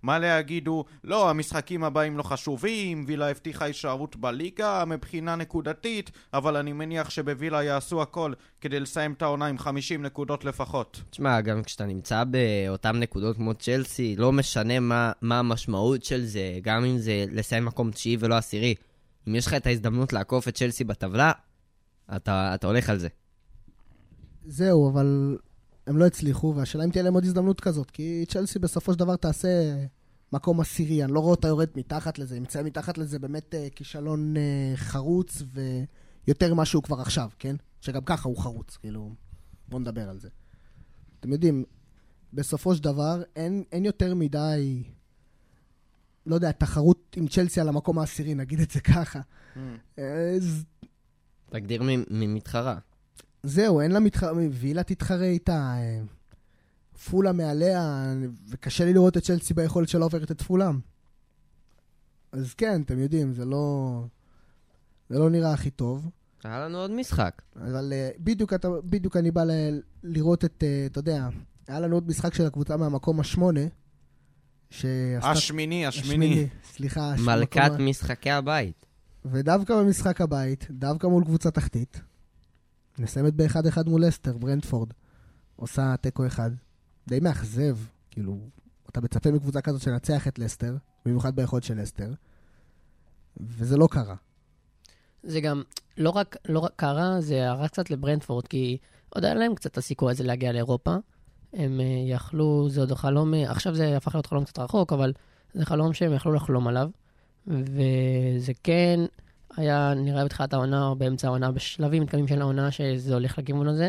[0.03, 6.72] מה להגידו, לא, המשחקים הבאים לא חשובים, וילה הבטיחה הישארות בליגה מבחינה נקודתית, אבל אני
[6.72, 11.03] מניח שבווילה יעשו הכל כדי לסיים את העונה עם 50 נקודות לפחות.
[11.11, 16.59] תשמע, גם כשאתה נמצא באותן נקודות כמו צ'לסי, לא משנה מה, מה המשמעות של זה,
[16.62, 18.74] גם אם זה לסיים מקום תשיעי ולא עשירי.
[19.28, 21.33] אם יש לך את ההזדמנות לעקוף את צ'לסי בטבלה,
[22.16, 23.09] אתה, אתה הולך על זה.
[24.46, 25.38] זהו, אבל
[25.87, 29.16] הם לא הצליחו, והשאלה אם תהיה להם עוד הזדמנות כזאת, כי צ'לסי בסופו של דבר
[29.16, 29.48] תעשה
[30.33, 33.74] מקום עשירי, אני לא רואה אותה יורד מתחת לזה, אם ימצא מתחת לזה באמת uh,
[33.74, 35.42] כישלון uh, חרוץ
[36.26, 37.56] ויותר ממה שהוא כבר עכשיו, כן?
[37.80, 39.14] שגם ככה הוא חרוץ, כאילו,
[39.68, 40.28] בואו נדבר על זה.
[41.20, 41.64] אתם יודעים,
[42.33, 44.83] בסופו של דבר אין, אין יותר מדי
[46.26, 49.20] לא יודע, תחרות עם צ'לסי על המקום העשירי, נגיד את זה ככה.
[49.56, 49.59] Mm.
[50.37, 50.64] אז...
[51.50, 52.78] תגדיר ממתחרה.
[53.42, 56.00] זהו, אין לה מתחרה, וילה תתחרה איתה, אה,
[57.11, 58.14] פולה מעליה,
[58.48, 60.80] וקשה לי לראות את צ'לסי ביכולת שלה עוברת את פולאם.
[62.33, 64.04] אז כן, אתם יודעים, זה לא...
[65.09, 66.11] זה לא נראה הכי טוב.
[66.44, 67.42] היה לנו עוד משחק.
[67.56, 71.28] אבל uh, בדיוק, אתה, בדיוק אני בא ל- לראות את, uh, אתה יודע,
[71.68, 73.61] היה לנו עוד משחק של הקבוצה מהמקום השמונה,
[74.70, 75.30] שעשתה...
[75.30, 76.46] השמיני, השמיני.
[76.64, 77.14] סליחה.
[77.18, 77.87] מלכת מקום...
[77.87, 78.87] משחקי הבית.
[79.24, 82.00] ודווקא במשחק הבית, דווקא מול קבוצה תחתית,
[82.98, 84.88] נסיימת ב-1-1 מול אסטר, ברנדפורד.
[85.56, 86.50] עושה תיקו אחד.
[87.09, 87.76] די מאכזב,
[88.11, 88.38] כאילו,
[88.88, 92.12] אתה מצפה מקבוצה כזאת שנצח את לסטר, במיוחד ביכולת של לסטר,
[93.40, 94.14] וזה לא קרה.
[95.22, 95.62] זה גם
[95.96, 98.78] לא רק, לא רק קרה, זה הרס קצת לברנדפורד, כי
[99.09, 100.96] עוד היה להם קצת הסיכוי הזה להגיע לאירופה.
[101.52, 105.12] הם אה, יכלו, זה עוד חלום, אה, עכשיו זה הפך להיות חלום קצת רחוק, אבל
[105.54, 106.90] זה חלום שהם יכלו לחלום עליו.
[107.46, 109.00] וזה כן
[109.56, 113.88] היה נראה בתחילת העונה או באמצע העונה, בשלבים מתקדמים של העונה, שזה הולך לכיוון הזה,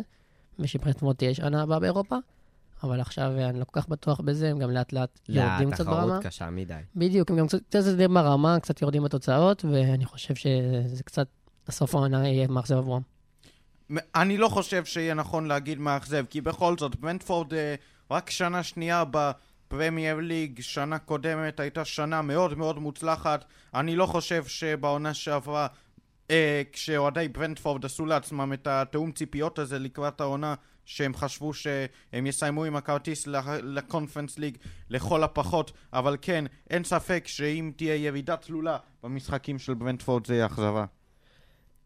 [0.60, 2.16] ושבחצמות תהיה שנה הבאה באירופה.
[2.84, 5.86] אבל עכשיו אה, אני לא כל כך בטוח בזה, הם גם לאט לאט יורדים קצת
[5.86, 6.02] ברמה.
[6.02, 6.74] לא, תחרות קשה מדי.
[6.96, 11.28] בדיוק, הם גם קצת יורדים ברמה, קצת יורדים בתוצאות, ואני חושב שזה קצת,
[11.68, 13.02] הסוף העונה יהיה מאכזב עבורם.
[14.16, 17.76] אני לא חושב שיהיה נכון להגיד מאכזב, כי בכל זאת, ברנדפורד אה,
[18.12, 23.46] רק שנה שנייה בפרמייר ליג, שנה קודמת הייתה שנה מאוד מאוד מוצלחת.
[23.74, 25.68] אני לא חושב שבעונה שעברה,
[26.32, 32.64] אה, כשאוהדי ברנדפורד עשו לעצמם את התיאום ציפיות הזה לקראת העונה, שהם חשבו שהם יסיימו
[32.64, 33.28] עם הכרטיס
[33.64, 34.58] לקונפרנס ליג
[34.90, 40.46] לכל הפחות, אבל כן, אין ספק שאם תהיה ירידה תלולה במשחקים של ברנדפורד זה יהיה
[40.46, 40.86] אכזבה.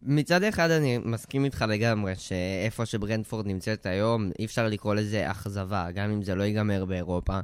[0.02, 5.92] מצד אחד אני מסכים איתך לגמרי, שאיפה שברנדפורד נמצאת היום, אי אפשר לקרוא לזה אכזבה,
[5.92, 7.40] גם אם זה לא ייגמר באירופה.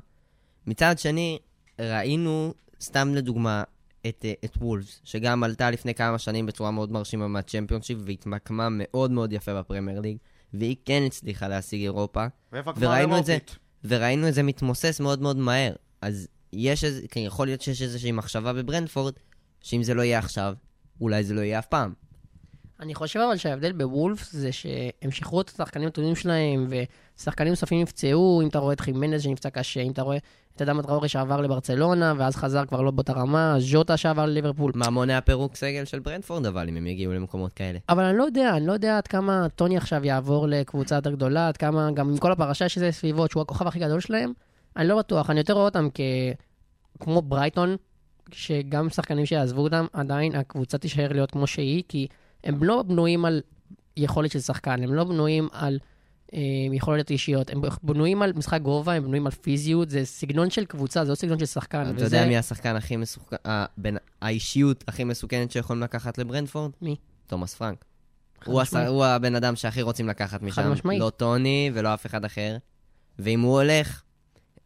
[0.68, 1.40] מצד שני,
[1.80, 3.64] ראינו, סתם לדוגמה,
[4.08, 9.34] את, את וולפס, שגם עלתה לפני כמה שנים בצורה מאוד מרשימה מהצ'מפיונשיפ, והתמקמה מאוד מאוד
[9.34, 10.18] יפה בפרמייר ליג,
[10.54, 12.26] והיא כן הצליחה להשיג אירופה.
[12.78, 13.38] וראינו את זה,
[13.84, 15.74] וראינו את זה מתמוסס מאוד מאוד מהר.
[16.02, 19.14] אז יש איזה, יכול להיות שיש איזושהי מחשבה בברנדפורד,
[19.62, 20.54] שאם זה לא יהיה עכשיו,
[21.02, 21.94] אולי זה לא יהיה אף פעם.
[22.82, 28.41] אני חושב אבל שההבדל בוולפס זה שהם שחררו את השחקנים הטובים שלהם, ושחקנים נוספים נפצעו,
[28.44, 30.17] אם אתה רואה את חימנז שנפצע קשה, אם אתה רואה
[30.56, 34.72] את אדם טראורי שעבר לברצלונה, ואז חזר כבר לא באותה רמה, ז'וטה שעבר לליברפול.
[34.76, 37.80] מה מונע פירוק סגל של ברנדפורד אבל, אם הם יגיעו למקומות כאלה?
[37.89, 41.48] אבל אני לא יודע, אני לא יודע עד כמה טוני עכשיו יעבור לקבוצה יותר גדולה,
[41.48, 44.34] עד כמה, גם עם כל הפרשה שזה סביבות, שהוא הכוכב הכי גדול שלהם,
[44.78, 46.00] אני לא בטוח, אני יותר רואה אותם כ...
[47.00, 47.76] כמו ברייטון,
[48.32, 52.08] שגם שחקנים שיעזבו אותם, עדיין הקבוצה תישאר להיות כמו שהיא, כי
[52.43, 53.41] הם לא בנויים על
[53.97, 55.80] יכולת של שחקן, הם לא בנויים על
[56.34, 56.39] אה,
[56.73, 61.06] יכולת אישיות, הם בנויים על משחק גובה, הם בנויים על פיזיות, זה סגנון של קבוצה,
[61.06, 61.82] זה לא סגנון של שחקן.
[61.82, 62.04] אתה וזה...
[62.04, 63.36] יודע מי השחקן הכי מסוכן,
[63.77, 66.71] בין האישיות הכי מסוכנת שיכולים לקחת לברנדפורד?
[66.82, 66.95] מי?
[67.27, 67.86] תומאס פרנק.
[68.45, 68.73] הוא, הס...
[68.73, 70.71] הוא הבן אדם שהכי רוצים לקחת משם.
[70.71, 70.99] משמעית.
[70.99, 72.58] לא טוני ולא אף אחד אחר.
[73.19, 74.01] ואם הוא הולך,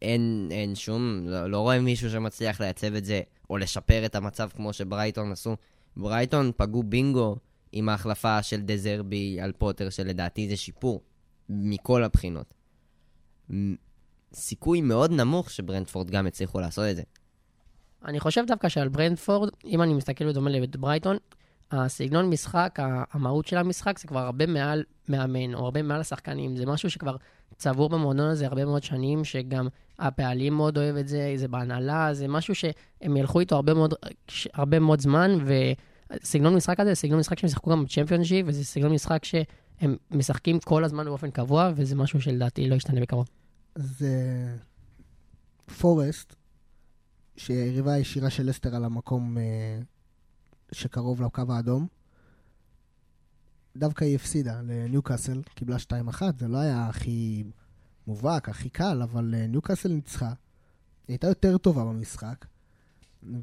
[0.02, 4.48] אין, אין שום, לא, לא רואה מישהו שמצליח לייצב את זה, או לשפר את המצב
[4.56, 5.56] כמו שברייטון עשו.
[5.96, 7.36] ברייטון פגעו בינגו
[7.72, 11.02] עם ההחלפה של דזרבי על פוטר, שלדעתי זה שיפור
[11.48, 12.54] מכל הבחינות.
[14.32, 17.02] סיכוי מאוד נמוך שברנדפורד גם יצליחו לעשות את זה.
[18.04, 21.16] אני חושב דווקא שעל ברנדפורד, אם אני מסתכל בדומה לברייטון,
[21.70, 22.78] הסגנון משחק,
[23.12, 26.56] המהות של המשחק, זה כבר הרבה מעל מאמן, או הרבה מעל השחקנים.
[26.56, 27.16] זה משהו שכבר
[27.56, 32.28] צבור במועדון הזה הרבה מאוד שנים, שגם הפעלים מאוד אוהב את זה, זה בהנהלה, זה
[32.28, 33.94] משהו שהם ילכו איתו הרבה מאוד,
[34.54, 35.38] הרבה מאוד זמן,
[36.12, 40.60] וסגנון משחק הזה, זה סגנון משחק שהם שיחקו גם בצ'מפיונשיפ, וזה סגנון משחק שהם משחקים
[40.60, 43.26] כל הזמן באופן קבוע, וזה משהו שלדעתי לא ישתנה בקרוב.
[43.74, 44.54] זה
[45.78, 46.34] פורסט,
[47.36, 49.78] שיריבה הישירה של לסטר על המקום אה,
[50.72, 51.86] שקרוב לקו האדום.
[53.76, 55.76] דווקא היא הפסידה לניוקאסל, קיבלה
[56.10, 57.44] 2-1, זה לא היה הכי
[58.06, 60.26] מובהק, הכי קל, אבל אה, ניוקאסל ניצחה.
[60.26, 60.34] היא
[61.14, 62.46] הייתה יותר טובה במשחק,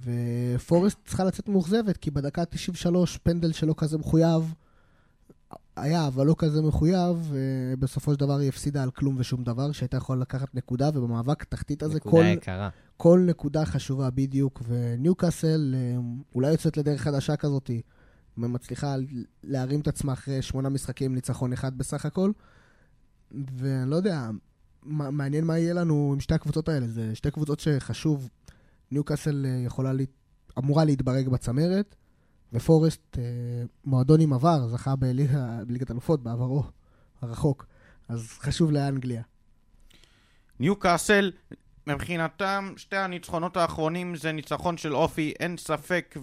[0.03, 4.53] ופורסט צריכה לצאת מאוכזבת, כי בדקה 93 פנדל שלא כזה מחויב,
[5.75, 9.97] היה, אבל לא כזה מחויב, ובסופו של דבר היא הפסידה על כלום ושום דבר, שהייתה
[9.97, 12.69] יכולה לקחת נקודה, ובמאבק התחתית הזה, נקודה כל, יקרה.
[12.97, 16.01] כל נקודה חשובה בדיוק, וניוקאסל אה,
[16.35, 17.69] אולי יוצאת לדרך חדשה כזאת,
[18.37, 18.95] ומצליחה
[19.43, 22.31] להרים את עצמה אחרי שמונה משחקים, ניצחון אחד בסך הכל,
[23.31, 24.29] ואני לא יודע,
[24.85, 28.29] מעניין מה יהיה לנו עם שתי הקבוצות האלה, זה שתי קבוצות שחשוב,
[28.93, 30.03] ניוקאסל אה, יכולה, לה,
[30.57, 31.95] אמורה להתברג בצמרת,
[32.53, 33.23] ופורסט, אה,
[33.85, 36.63] מועדון עם עבר, זכה בליגת אלופות בעברו
[37.21, 37.65] הרחוק,
[38.09, 39.21] אז חשוב לאנגליה.
[40.59, 41.31] ניוקאסל,
[41.87, 46.15] מבחינתם, שתי הניצחונות האחרונים זה ניצחון של אופי, אין ספק,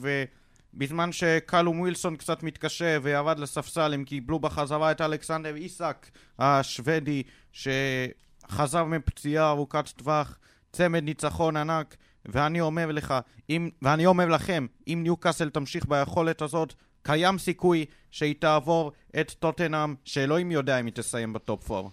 [0.74, 6.06] ובזמן שקלום ווילסון קצת מתקשה וירד לספסל, הם קיבלו בחזרה את אלכסנדר איסק
[6.38, 10.38] השוודי, שחזר מפציעה ארוכת טווח,
[10.72, 13.14] צמד ניצחון ענק, ואני אומר לך,
[13.50, 19.94] אם, ואני אומר לכם, אם ניוקאסל תמשיך ביכולת הזאת, קיים סיכוי שהיא תעבור את טוטנאם,
[20.04, 21.88] שאלוהים יודע אם היא תסיים בטופ 4.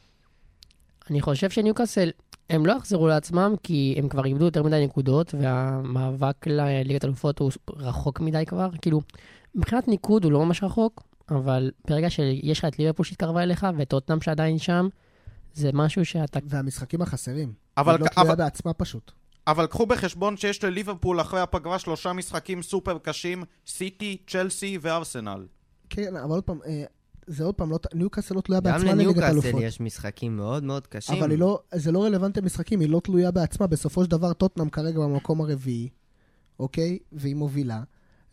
[1.09, 2.09] אני חושב שניוקאסל,
[2.49, 7.51] הם לא יחזרו לעצמם, כי הם כבר איבדו יותר מדי נקודות, והמאבק לליגת אלופות הוא
[7.69, 8.69] רחוק מדי כבר.
[8.81, 9.01] כאילו,
[9.55, 13.89] מבחינת ניקוד הוא לא ממש רחוק, אבל ברגע שיש לך את ליברפול שהתקרבה אליך, ואת
[13.89, 14.87] טוטנאם שעדיין שם,
[15.53, 16.39] זה משהו שאתה...
[16.45, 17.53] והמשחקים החסרים.
[17.77, 19.11] אבל- היא לא תלויה אבל- בעצמה פשוט.
[19.47, 25.45] אבל קחו בחשבון שיש לליברפול אחרי הפגרה שלושה משחקים סופר קשים, סיטי, צ'לסי וארסנל.
[25.89, 26.83] כן, אבל עוד פעם, אה,
[27.27, 29.61] זה עוד פעם, לא, ניוקאסל לא תלויה גם בעצמה לליגת לניוקאסל אלופות.
[29.63, 31.23] יש משחקים מאוד מאוד קשים.
[31.23, 33.67] אבל לא, זה לא רלוונטי למשחקים, היא לא תלויה בעצמה.
[33.67, 35.89] בסופו של דבר, טוטנאם כרגע במקום הרביעי,
[36.59, 36.99] אוקיי?
[37.11, 37.81] והיא מובילה.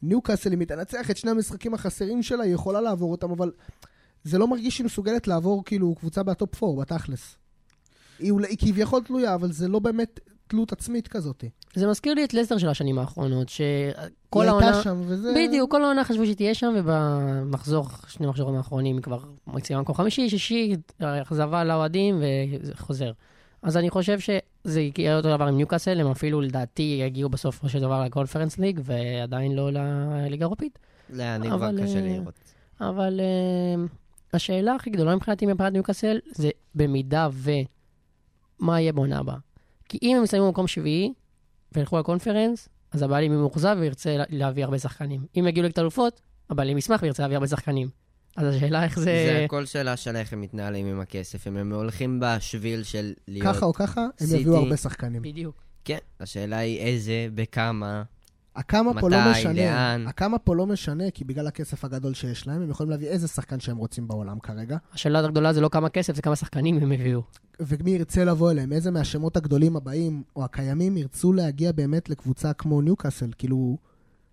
[0.02, 3.52] ניוקאסל, אם היא תנצח את שני המשחקים החסרים שלה, היא יכולה לעבור אותם, אבל
[4.24, 7.36] זה לא מרגיש שהיא מסוגלת לעבור כאילו קבוצה בטופ 4, בתכלס.
[8.18, 11.44] היא, היא כביכול תלויה, אבל זה לא באמת תלות עצמית כזאת.
[11.74, 14.66] זה מזכיר לי את לסטר של השנים האחרונות, שכל היא העונה...
[14.66, 15.34] הייתה שם, וזה...
[15.36, 19.94] בדיוק, כל העונה חשבו שהיא תהיה שם, ובמחזור, שני מחזורים האחרונים היא כבר מציעה מקום
[19.94, 22.22] חמישי, שישי, אכזבה לאוהדים
[22.62, 23.12] וחוזר.
[23.62, 27.80] אז אני חושב שזה יקרה אותו דבר עם ניוקאסל, הם אפילו לדעתי יגיעו בסופו של
[27.80, 30.78] דבר לקונפרנס ליג, ועדיין לא לליגה האירופית.
[31.10, 32.34] לא, אני כבר אבל, קשה אה, לי לראות.
[32.80, 33.88] אבל uh,
[34.32, 37.50] השאלה הכי גדולה מבחינתי מבחינת ניוקאסל, זה במידה ו...
[38.58, 39.36] מה יהיה בעונה הבאה.
[39.94, 41.12] כי אם הם יסיימו במקום שביעי,
[41.72, 45.26] וילכו לקונפרנס, אז הבעלים יהיה מאוכזב וירצה לה- להביא הרבה שחקנים.
[45.38, 47.88] אם יגיעו ליגת אלופות, הבעלים ישמח וירצה להביא הרבה שחקנים.
[48.36, 49.04] אז השאלה איך זה...
[49.04, 51.46] זה הכל שאלה של איך הם מתנהלים עם הכסף.
[51.46, 53.46] אם הם הולכים בשביל של להיות...
[53.56, 54.40] ככה או ככה, הם סיטי.
[54.40, 55.22] יביאו הרבה שחקנים.
[55.22, 55.62] בדיוק.
[55.84, 58.02] כן, השאלה היא איזה, בכמה.
[58.56, 60.06] הכמה פה לא משנה, לאן?
[60.06, 63.60] הכמה פה לא משנה, כי בגלל הכסף הגדול שיש להם, הם יכולים להביא איזה שחקן
[63.60, 67.22] שהם רוצים בעולם כרגע, השאלה הגדולה זה לא כמה כסף, זה כמה שחקנים הם הביאו.
[67.60, 72.80] ומי ירצה לבוא אליהם, איזה מהשמות הגדולים הבאים או הקיימים ירצו להגיע באמת לקבוצה כמו
[72.80, 73.78] ניוקאסל, כאילו,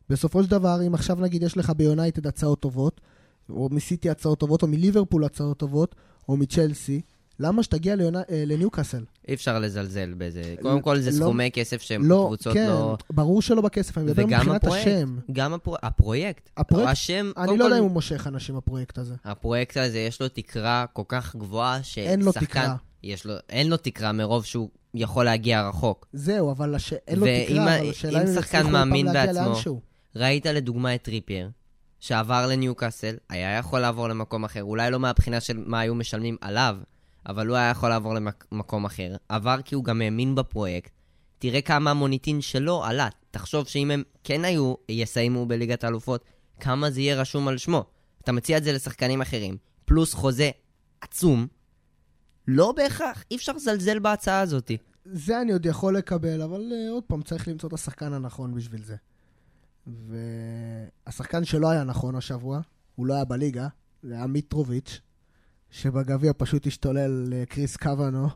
[0.09, 3.01] בסופו של דבר, אם עכשיו נגיד יש לך ביונייטד הצעות טובות,
[3.49, 5.95] או מסיטי הצעות טובות, או מליברפול הצעות טובות,
[6.29, 7.01] או מצ'לסי,
[7.41, 9.03] למה שתגיע אה, לניוקאסל?
[9.27, 10.55] אי אפשר לזלזל בזה.
[10.61, 12.97] קודם כל, זה לא- סכומי כסף שהם לא, קבוצות כן, לא...
[13.09, 14.63] ברור שלא בכסף, אני מדבר מבחינת.
[14.67, 15.17] השם.
[15.31, 16.49] גם הפרו- הפרויקט.
[16.57, 19.15] הפרויקט, השם, אני לא יודע אם הוא מושך אנשים, הפרויקט הזה.
[19.25, 22.01] הפרויקט הזה, יש לו תקרה כל כך גבוהה, ששחקן...
[22.09, 22.75] אין לו תקרה.
[23.03, 26.07] יש לו, אין לו תקרה מרוב שהוא יכול להגיע רחוק.
[26.13, 26.93] זהו, אבל הש...
[27.07, 29.81] אין לו תקרה, אבל השאלה אם הם שחקן יצליחו עוד פעם מאמין להגיע בעצמו, לאנשהו.
[30.15, 31.49] ראית לדוגמה את טריפייר,
[31.99, 36.77] שעבר לניוקאסל, היה יכול לעבור למקום אחר, אולי לא מהבחינה של מה היו משלמים עליו,
[37.25, 38.13] אבל הוא היה יכול לעבור
[38.51, 39.15] למקום אחר.
[39.29, 40.91] עבר כי הוא גם האמין בפרויקט.
[41.39, 43.07] תראה כמה המוניטין שלו עלה.
[43.31, 46.25] תחשוב שאם הם כן היו, יסיימו בליגת האלופות,
[46.59, 47.85] כמה זה יהיה רשום על שמו.
[48.23, 50.49] אתה מציע את זה לשחקנים אחרים, פלוס חוזה
[51.01, 51.47] עצום.
[52.47, 54.71] לא בהכרח, אי אפשר לזלזל בהצעה הזאת.
[55.05, 58.83] זה אני עוד יכול לקבל, אבל uh, עוד פעם, צריך למצוא את השחקן הנכון בשביל
[58.83, 58.95] זה.
[61.07, 62.61] והשחקן שלא היה נכון השבוע,
[62.95, 63.67] הוא לא היה בליגה,
[64.03, 65.01] זה היה מיטרוביץ',
[65.71, 68.29] שבגביע פשוט השתולל לקריס קוונו,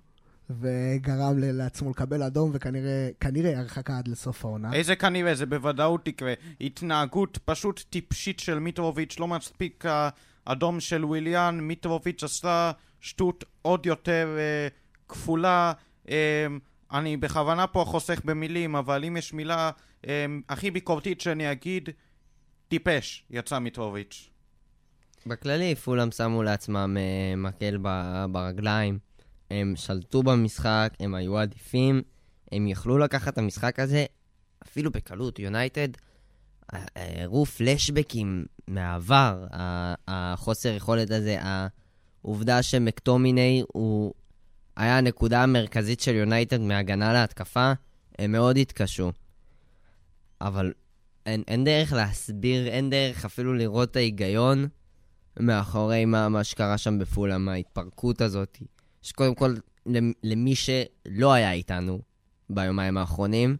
[0.49, 4.73] וגרם לעצמו לקבל אדום, וכנראה כנראה הרחקה עד לסוף העונה.
[4.73, 6.33] איזה כנראה, זה בוודאות יקרה.
[6.61, 9.83] התנהגות פשוט טיפשית של מיטרוביץ', לא מספיק
[10.47, 12.71] האדום של וויליאן, מיטרוביץ' עשה
[13.01, 14.67] שטות עוד יותר אה,
[15.07, 15.73] כפולה.
[16.09, 16.47] אה,
[16.91, 19.71] אני בכוונה פה חוסך במילים, אבל אם יש מילה
[20.07, 21.89] אה, הכי ביקורתית שאני אגיד,
[22.67, 24.29] טיפש, יצא מיטרוביץ'.
[25.27, 27.77] בכללי, פולאם שמו לעצמם אה, מקל
[28.31, 28.99] ברגליים.
[29.51, 32.01] הם שלטו במשחק, הם היו עדיפים,
[32.51, 34.05] הם יכלו לקחת את המשחק הזה
[34.63, 35.39] אפילו בקלות.
[35.39, 35.87] יונייטד
[36.73, 39.47] אה, אה, הראו פלשבקים מהעבר,
[40.07, 44.13] החוסר יכולת הזה, העובדה שמקטומיני הוא
[44.77, 47.73] היה הנקודה המרכזית של יונייטד מהגנה להתקפה,
[48.19, 49.11] הם מאוד התקשו.
[50.41, 50.73] אבל
[51.25, 54.67] אין, אין דרך להסביר, אין דרך אפילו לראות את ההיגיון
[55.39, 58.57] מאחורי מה, מה שקרה שם בפולאם, ההתפרקות הזאת.
[59.01, 61.99] שקודם כל, למ- למי שלא היה איתנו
[62.49, 63.57] ביומיים האחרונים,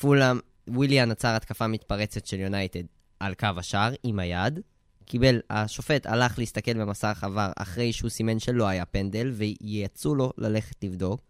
[0.00, 2.82] פולאם, וויליאן עצר התקפה מתפרצת של יונייטד
[3.20, 4.60] על קו השער עם היד.
[5.04, 10.84] קיבל, השופט הלך להסתכל במסך עבר אחרי שהוא סימן שלא היה פנדל, וייעצו לו ללכת
[10.84, 11.20] לבדוק.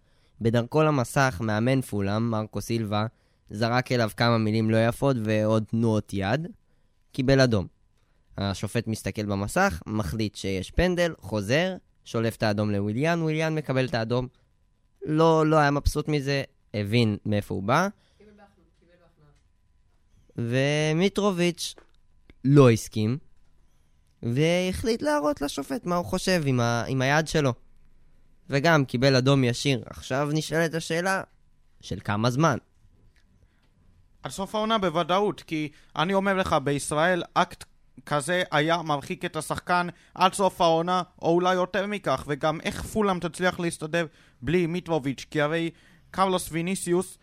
[0.40, 3.07] בדרכו למסך, מאמן פולאם, מרקו סילבה,
[3.51, 6.47] זרק אליו כמה מילים לא יפות ועוד תנועות יד,
[7.12, 7.66] קיבל אדום.
[8.38, 14.29] השופט מסתכל במסך, מחליט שיש פנדל, חוזר, שולף את האדום לוויליאן, וויליאן מקבל את האדום.
[15.03, 16.42] לא, לא היה מבסוט מזה,
[16.75, 17.88] הבין מאיפה הוא בא.
[20.37, 21.75] ומיטרוביץ'
[22.45, 23.18] לא הסכים,
[24.23, 26.85] והחליט להראות לשופט מה הוא חושב עם, ה...
[26.88, 27.53] עם היד שלו.
[28.51, 29.83] וגם קיבל אדום ישיר.
[29.87, 31.23] עכשיו נשאלת השאלה,
[31.81, 32.59] של כמה זמן?
[34.23, 37.64] עד סוף העונה בוודאות, כי אני אומר לך, בישראל אקט
[38.07, 43.19] כזה היה מרחיק את השחקן עד סוף העונה, או אולי יותר מכך, וגם איך פולאם
[43.19, 44.07] תצליח להסתדר
[44.43, 45.71] בלי מיטרוביץ', כי הרי
[46.11, 47.19] קרלוס ויניסיוס,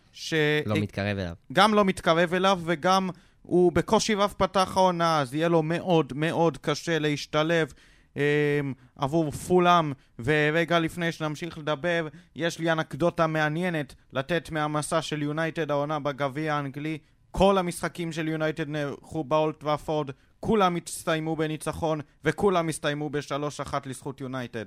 [0.65, 1.33] לא מתקרב אליו.
[1.51, 3.09] שגם לא מתקרב אליו וגם
[3.41, 7.73] הוא בקושי רב פתח העונה, אז יהיה לו מאוד מאוד קשה להשתלב
[8.17, 8.59] אה,
[8.95, 9.93] עבור פולאם.
[10.19, 16.97] ורגע לפני שנמשיך לדבר, יש לי אנקדוטה מעניינת לתת מהמסע של יונייטד העונה בגביע האנגלי.
[17.31, 24.21] כל המשחקים של יונייטד נערכו באולד טראפורד, כולם הסתיימו בניצחון, וכולם הסתיימו בשלוש אחת לזכות
[24.21, 24.65] יונייטד.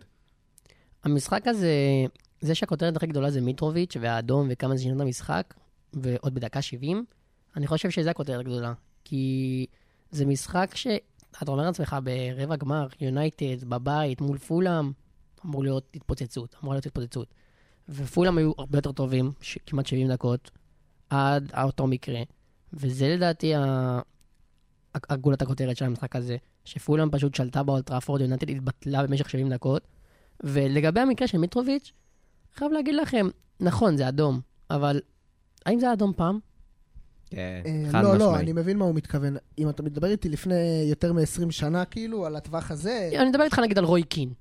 [1.04, 1.74] המשחק הזה,
[2.40, 5.54] זה שהכותרת הכי גדולה זה מיטרוביץ' והאדום וכמה זה שינה את המשחק,
[5.92, 7.04] ועוד בדקה 70,
[7.56, 8.72] אני חושב שזה הכותרת הגדולה.
[9.04, 9.66] כי
[10.10, 10.86] זה משחק ש...
[11.42, 14.92] אתה אומר לעצמך, ברבע גמר, יונייטד, בבית, מול פולאם,
[15.46, 17.34] אמור להיות התפוצצות, אמורה להיות התפוצצות.
[17.88, 19.58] ופולאם היו הרבה יותר טובים, ש...
[19.66, 20.50] כמעט 70 דקות,
[21.10, 22.20] עד אותו מקרה.
[22.72, 24.00] וזה לדעתי ה...
[24.94, 29.86] הגולת הכותרת של המשחק הזה, שפולאם פשוט שלטה באולטראפורד, יונייטד התבטלה במשך 70 דקות.
[30.42, 31.92] ולגבי המקרה של מיטרוביץ',
[32.54, 33.26] חייב להגיד לכם,
[33.60, 35.00] נכון, זה אדום, אבל
[35.66, 36.38] האם זה היה אדום פעם?
[37.30, 38.40] כן, אה, חד לא, לא, משמעית.
[38.40, 39.36] אני מבין מה הוא מתכוון.
[39.58, 43.58] אם אתה מדבר איתי לפני יותר מ-20 שנה, כאילו, על הטווח הזה, אני מדבר איתך
[43.58, 44.32] נגיד על רוי קין.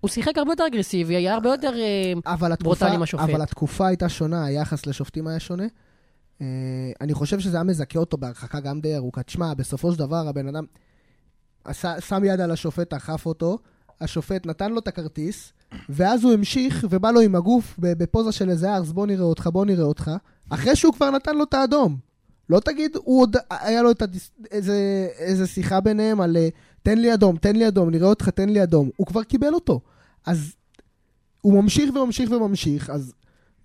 [0.00, 1.72] הוא שיחק הרבה יותר אגרסיבי, היה הרבה יותר...
[1.76, 3.28] אה, אבל התקופה, ברוטלי עם השופט.
[3.28, 5.64] אבל התקופה הייתה שונה, היחס לשופטים היה שונה.
[6.40, 6.46] אה,
[7.00, 9.22] אני חושב שזה היה מזכה אותו בהרחקה גם די ארוכה.
[9.22, 10.64] תשמע, בסופו של דבר הבן אדם
[11.64, 13.58] עשה, שם יד על השופט, דחף אותו,
[14.00, 15.52] השופט נתן לו את הכרטיס,
[15.88, 19.64] ואז הוא המשיך ובא לו עם הגוף בפוזה של איזה ארס, בוא נראה אותך, בוא
[19.64, 20.10] נראה אותך,
[20.50, 21.96] אחרי שהוא כבר נתן לו את האדום.
[22.50, 26.48] לא תגיד, הוא עוד, היה לו את הדיס, איזה, איזה שיחה ביניהם על אה,
[26.82, 28.90] תן לי אדום, תן לי אדום, נראה אותך, תן לי אדום.
[28.96, 29.80] הוא כבר קיבל אותו.
[30.26, 30.52] אז
[31.40, 33.12] הוא ממשיך וממשיך וממשיך, אז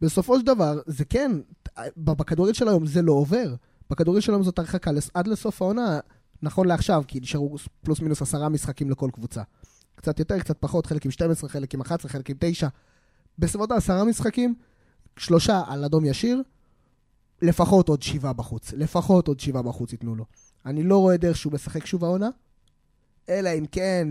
[0.02, 1.32] בסופו של דבר, זה כן,
[1.98, 3.56] בכדורגל של היום זה לא עובר.
[3.90, 6.00] בכדורגל של היום זאת הרחקה עד לסוף העונה,
[6.42, 9.42] נכון לעכשיו, כי נשארו פלוס מינוס עשרה משחקים לכל קבוצה.
[9.96, 12.68] קצת יותר, קצת פחות, חלק עם 12, חלק עם 11, חלק עם 9.
[13.40, 14.56] בסביבות העשרה משחקים,
[15.18, 16.42] שלושה על אדום ישיר,
[17.42, 18.74] לפחות עוד שבעה בחוץ.
[18.74, 20.26] לפחות עוד שבעה בחוץ ייתנו לו.
[20.66, 22.30] אני לא רואה דרך שהוא משחק שוב העונה,
[23.30, 24.08] אלא אם כן...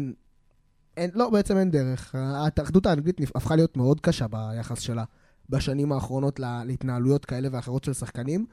[0.97, 2.15] אין, לא, בעצם אין דרך.
[2.15, 5.05] ההתאחדות האנגלית הפכה להיות מאוד קשה ביחס שלה
[5.51, 8.47] בשנים האחרונות לה- להתנהלויות כאלה ואחרות של שחקנים.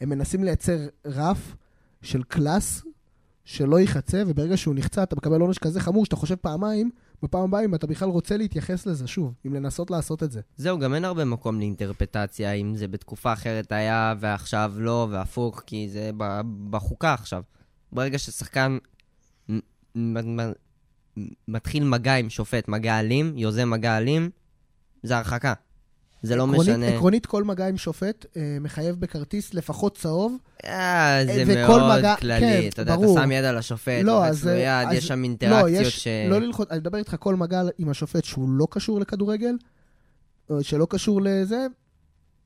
[0.00, 1.56] הם מנסים לייצר רף
[2.02, 2.82] של קלאס
[3.44, 6.90] שלא ייחצה, וברגע שהוא נחצה אתה מקבל עונש כזה חמור שאתה חושב פעמיים,
[7.22, 10.40] בפעם הבאה אם אתה בכלל רוצה להתייחס לזה שוב, אם לנסות לעשות את זה.
[10.56, 15.88] זהו, גם אין הרבה מקום לאינטרפטציה, אם זה בתקופה אחרת היה ועכשיו לא, והפוך, כי
[15.88, 16.10] זה
[16.70, 17.42] בחוקה עכשיו.
[17.92, 18.78] ברגע ששחקן
[21.48, 24.30] מתחיל מגע עם שופט, מגע אלים, יוזם מגע אלים,
[25.02, 25.52] זה הרחקה.
[26.24, 26.86] זה לא עקרונית, משנה.
[26.88, 30.36] עקרונית כל מגע עם שופט אה, מחייב בכרטיס לפחות צהוב.
[30.64, 32.40] אה, זה מאוד מגע- כללי.
[32.40, 33.18] כן, אתה יודע, אתה ברור.
[33.20, 36.08] שם יד על השופט, לא, אז, אה, יד, אז- יש שם לא, אינטראקציות יש, ש...
[36.30, 39.54] לא ללחוץ, אני מדבר איתך כל מגע עם השופט שהוא לא קשור לכדורגל,
[40.60, 41.66] שלא קשור לזה,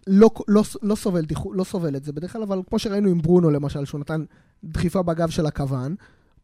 [0.07, 3.51] לא, לא, לא, סובל, לא סובל את זה בדרך כלל, אבל כמו שראינו עם ברונו
[3.51, 4.25] למשל, שהוא נתן
[4.65, 5.95] דחיפה בגב של הכוון,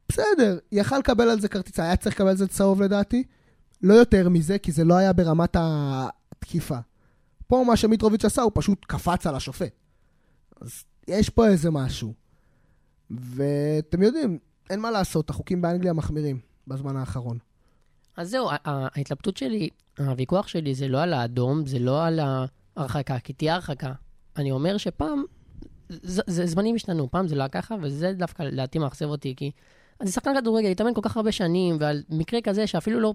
[0.09, 3.23] בסדר, יכל לקבל על זה כרטיס, היה צריך לקבל על זה צהוב לדעתי,
[3.83, 6.77] לא יותר מזה, כי זה לא היה ברמת התקיפה.
[7.47, 9.73] פה מה שמיטרוביץ' עשה, הוא פשוט קפץ על השופט.
[10.61, 12.15] אז יש פה איזה משהו.
[13.11, 14.39] ואתם יודעים,
[14.71, 17.39] אין מה לעשות, החוקים באנגליה מחמירים בזמן האחרון.
[18.17, 19.69] אז זהו, ההתלבטות שלי,
[19.99, 22.21] הוויכוח שלי זה לא על האדום, זה לא על
[22.77, 23.93] ההרחקה, כי תהיה הרחקה.
[24.37, 25.25] אני אומר שפעם,
[25.89, 29.51] ז- זה, זמנים השתנו, פעם זה לא היה ככה, וזה דווקא לדעתי מאכזב אותי, כי
[30.01, 33.15] אני שחקן כדורגל, התאמן כל כך הרבה שנים, ועל מקרה כזה שאפילו לא,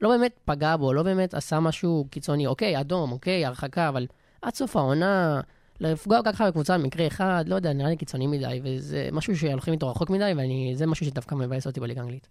[0.00, 2.46] לא באמת פגע בו, לא באמת עשה משהו קיצוני.
[2.46, 4.06] אוקיי, אדום, אוקיי, הרחקה, אבל
[4.42, 5.40] עד סוף העונה,
[5.80, 9.90] לפגוע ככה בקבוצה במקרה אחד, לא יודע, נראה לי קיצוני מדי, וזה משהו שהולכים איתו
[9.90, 10.32] רחוק מדי,
[10.72, 12.28] וזה משהו שדווקא מבאס אותי בליגה האנגלית.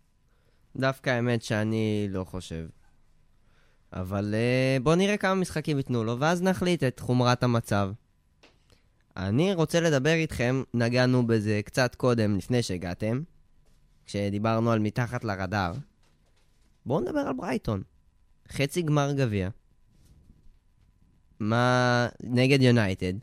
[0.76, 2.68] דווקא האמת שאני לא חושב.
[3.94, 7.92] אבל uh, בואו נראה כמה משחקים ייתנו לו, ואז נחליט את חומרת המצב.
[9.18, 13.22] אני רוצה לדבר איתכם, נגענו בזה קצת קודם, לפני שהגעתם,
[14.06, 15.74] כשדיברנו על מתחת לרדאר.
[16.88, 17.84] בואו נדבר על ברייטון.
[18.52, 19.50] חצי גמר גביע.
[21.40, 22.08] מה...
[22.24, 23.14] נגד יונייטד.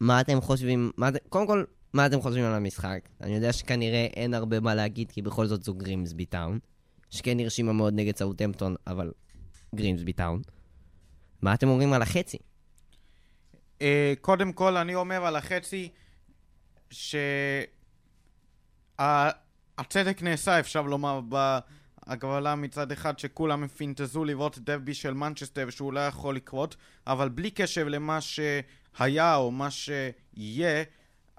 [0.00, 0.90] מה אתם חושבים...
[0.96, 1.08] מה...
[1.28, 3.08] קודם כל, מה אתם חושבים על המשחק?
[3.20, 6.58] אני יודע שכנראה אין הרבה מה להגיד, כי בכל זאת זו גרימסבי טאון.
[7.10, 9.12] שכן הרשימה מאוד נגד סאוטהמפטון, אבל
[9.74, 10.42] גרימסבי טאון.
[11.42, 12.38] מה אתם אומרים על החצי?
[13.82, 15.88] אה, קודם כל, אני אומר על החצי
[16.90, 17.62] שהצדק
[20.22, 21.20] נעשה, אפשר לומר,
[22.06, 26.76] בהגרלה מצד אחד שכולם פינטזו לראות דרבי של מנצ'סטר שהוא לא יכול לקרות,
[27.06, 30.84] אבל בלי קשר למה שהיה או מה שיהיה,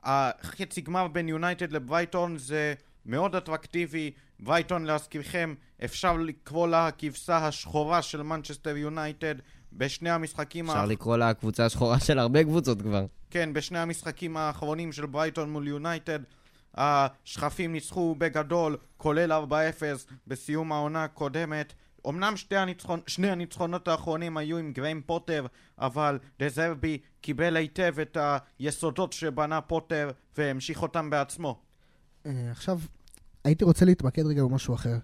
[0.04, 2.74] החצי גמר בין יונייטד לברייטון זה
[3.06, 4.12] מאוד אטרקטיבי.
[4.40, 5.54] ברייטון, להזכירכם,
[5.86, 9.36] אפשר לקרוא לה הכבשה השחורה של מנצ'סטר יונייטד
[9.74, 13.06] בשני המשחקים אפשר לקרוא לה הקבוצה השחורה של הרבה קבוצות כבר.
[13.30, 16.20] כן, בשני המשחקים האחרונים של ברייטון מול יונייטד,
[16.78, 19.36] השחפים ניצחו בגדול, כולל 4-0
[20.28, 21.74] בסיום העונה הקודמת.
[22.10, 25.46] אמנם שתי הניצחון, שני הניצחונות האחרונים היו עם גריים פוטר,
[25.80, 28.18] אבל דזרבי קיבל היטב את
[28.60, 31.60] היסודות שבנה פוטר והמשיך אותם בעצמו.
[32.26, 32.80] אה, עכשיו,
[33.44, 34.98] הייתי רוצה להתמקד רגע במשהו אחר.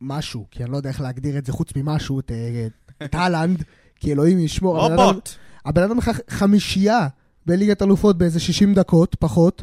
[0.00, 2.66] משהו, כי אני לא יודע איך להגדיר את זה חוץ ממשהו, את, אה,
[3.04, 3.14] את
[4.00, 4.88] כי אלוהים ישמור.
[4.88, 5.28] רובוט!
[5.64, 5.98] הבן אדם
[6.30, 7.08] חמישייה
[7.46, 9.62] בליגת אלופות באיזה 60 דקות, פחות.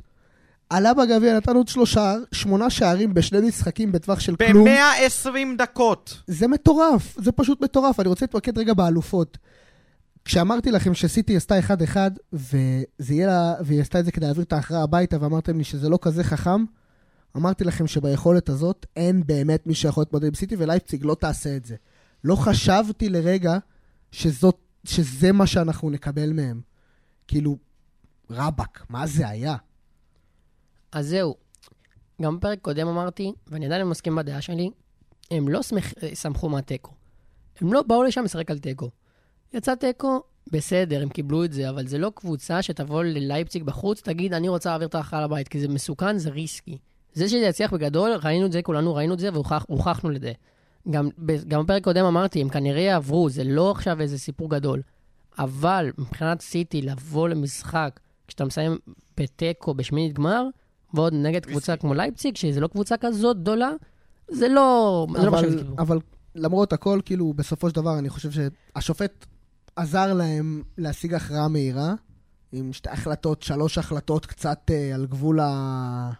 [0.69, 4.67] עלה בגביע, נתן עוד שלושה, שמונה שערים בשני משחקים בטווח של כלום.
[4.67, 6.21] ב-120 דקות!
[6.27, 7.99] זה מטורף, זה פשוט מטורף.
[7.99, 9.37] אני רוצה להתמקד רגע באלופות.
[10.25, 11.97] כשאמרתי לכם שסיטי עשתה 1-1,
[12.33, 15.89] וזה יהיה לה, והיא עשתה את זה כדי להעביר את ההכרעה הביתה, ואמרתם לי שזה
[15.89, 16.65] לא כזה חכם,
[17.37, 21.65] אמרתי לכם שביכולת הזאת אין באמת מי שיכול להתמודד עם סיטי, ולייפציג לא תעשה את
[21.65, 21.75] זה.
[22.23, 23.57] לא חשבתי לרגע
[24.11, 26.61] שזאת, שזה מה שאנחנו נקבל מהם.
[27.27, 27.57] כאילו,
[28.29, 29.55] רבאק, מה זה היה?
[30.95, 31.35] אז זהו,
[32.21, 34.69] גם בפרק קודם אמרתי, ואני עדיין מסכים בדעה שלי,
[35.31, 35.61] הם לא
[36.03, 36.91] אה, שמחו מהתיקו.
[37.61, 38.89] הם לא באו לשם לשחק על תיקו.
[39.53, 44.33] יצא תיקו, בסדר, הם קיבלו את זה, אבל זה לא קבוצה שתבוא ללייפציג בחוץ, תגיד,
[44.33, 46.77] אני רוצה להעביר את ההכרעה לבית, כי זה מסוכן, זה ריסקי.
[47.13, 50.31] זה שזה יצליח בגדול, ראינו את זה, כולנו ראינו את זה, והוכחנו לזה.
[50.89, 51.09] גם,
[51.47, 54.81] גם בפרק קודם אמרתי, הם כנראה יעברו, זה לא עכשיו איזה סיפור גדול.
[55.39, 58.77] אבל מבחינת סיטי, לבוא למשחק, כשאתה מסיים
[59.17, 60.47] בתיקו בשמינית גמר,
[60.93, 63.71] ועוד נגד קבוצה כמו לייפציג, שזה לא קבוצה כזאת גדולה,
[64.31, 65.07] זה לא...
[65.17, 65.63] זה לא אבל.
[65.77, 65.99] אבל
[66.35, 69.25] למרות הכל, כאילו, בסופו של דבר, אני חושב שהשופט
[69.75, 71.93] עזר להם להשיג הכרעה מהירה,
[72.51, 76.11] עם שתי החלטות, שלוש החלטות קצת אה, על גבול ה...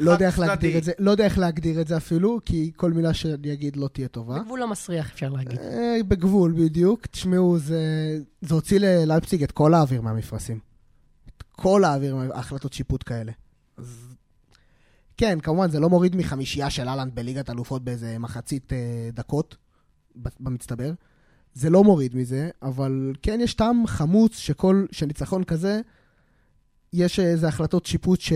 [0.00, 0.38] לא יודע איך.
[0.38, 3.76] להגדיר את זה, לא יודע איך להגדיר את זה אפילו, כי כל מילה שאני אגיד
[3.76, 4.38] לא תהיה טובה.
[4.38, 5.58] בגבול המסריח, אפשר להגיד.
[5.58, 7.06] אה, בגבול, בדיוק.
[7.06, 7.80] תשמעו, זה,
[8.40, 10.58] זה הוציא ללייפציג את כל האוויר מהמפרשים.
[11.56, 13.32] כל האוויר, מהחלטות שיפוט כאלה.
[13.76, 14.14] אז...
[15.16, 19.56] כן, כמובן, זה לא מוריד מחמישייה של אהלנד בליגת אלופות באיזה מחצית אה, דקות,
[20.40, 20.92] במצטבר.
[21.54, 25.80] זה לא מוריד מזה, אבל כן יש טעם חמוץ שכל, שניצחון כזה,
[26.92, 28.32] יש איזה החלטות שיפוט ש...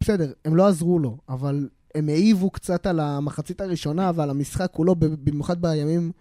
[0.00, 4.94] בסדר, הם לא עזרו לו, אבל הם העיבו קצת על המחצית הראשונה ועל המשחק כולו,
[4.96, 6.12] במיוחד בימים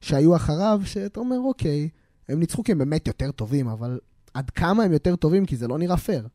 [0.00, 1.88] שהיו אחריו, שאתה אומר, אוקיי,
[2.28, 3.98] הם ניצחו כי הם באמת יותר טובים, אבל
[4.36, 5.46] עד כמה הם יותר טובים?
[5.46, 6.28] כי זה לא נראה פייר.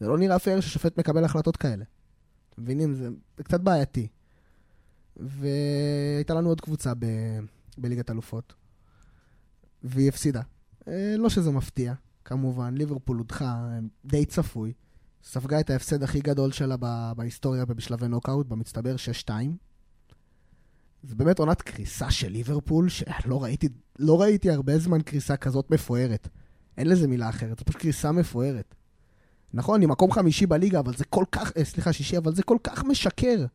[0.00, 1.84] זה לא נראה פייר ששופט מקבל החלטות כאלה.
[2.58, 2.94] מבינים?
[2.94, 3.08] זה,
[3.42, 4.08] קצת בעייתי.
[5.16, 7.06] והייתה לנו עוד קבוצה ב...
[7.78, 8.54] בליגת אלופות,
[9.82, 10.40] והיא הפסידה.
[10.88, 13.68] אה, לא שזה מפתיע, כמובן, ליברפול הודחה,
[14.04, 14.72] די צפוי.
[15.24, 16.76] ספגה את ההפסד הכי גדול שלה
[17.16, 18.94] בהיסטוריה ובשלבי נוקאוט, במצטבר
[19.26, 19.30] 6-2.
[21.02, 23.68] זה באמת עונת קריסה של ליברפול, שלא ראיתי,
[23.98, 26.28] לא ראיתי הרבה זמן קריסה כזאת מפוארת.
[26.78, 28.74] אין לזה מילה אחרת, זו פשוט קריסה מפוארת.
[29.54, 32.56] נכון, היא מקום חמישי בליגה, אבל זה כל כך, אה, סליחה, שישי, אבל זה כל
[32.64, 33.46] כך משקר.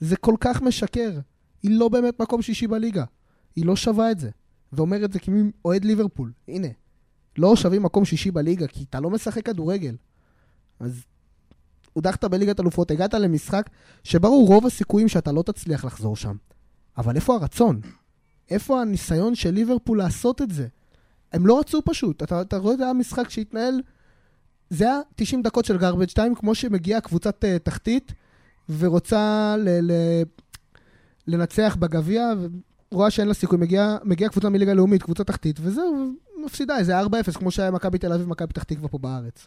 [0.00, 1.20] זה כל כך משקר.
[1.62, 3.04] היא לא באמת מקום שישי בליגה.
[3.56, 4.30] היא לא שווה את זה.
[4.72, 6.32] ואומר את זה כמי אוהד ליברפול.
[6.48, 6.68] הנה,
[7.38, 9.96] לא שווים מקום שישי בליגה, כי אתה לא משחק כדורגל.
[10.80, 11.02] אז
[11.92, 13.70] הודחת בליגת אלופות, הגעת למשחק
[14.04, 16.36] שברור רוב הסיכויים שאתה לא תצליח לחזור שם.
[16.98, 17.80] אבל איפה הרצון?
[18.50, 20.66] איפה הניסיון של ליברפול לעשות את זה?
[21.32, 22.22] הם לא רצו פשוט.
[22.22, 23.82] אתה, אתה רואה, זה היה משחק שהתנהל...
[24.70, 28.12] זה היה 90 דקות של garbage time, כמו שמגיעה קבוצת uh, תחתית
[28.78, 29.92] ורוצה ל, ל,
[31.26, 32.32] לנצח בגביע,
[32.92, 33.58] ורואה שאין לה סיכוי.
[33.58, 36.12] מגיעה מגיע קבוצה מליגה לאומית, קבוצה תחתית, וזהו,
[36.44, 37.04] מפסידה איזה 4-0,
[37.34, 39.46] כמו שהיה מכבי תל אביב ומכבי פתח תקווה פה בארץ.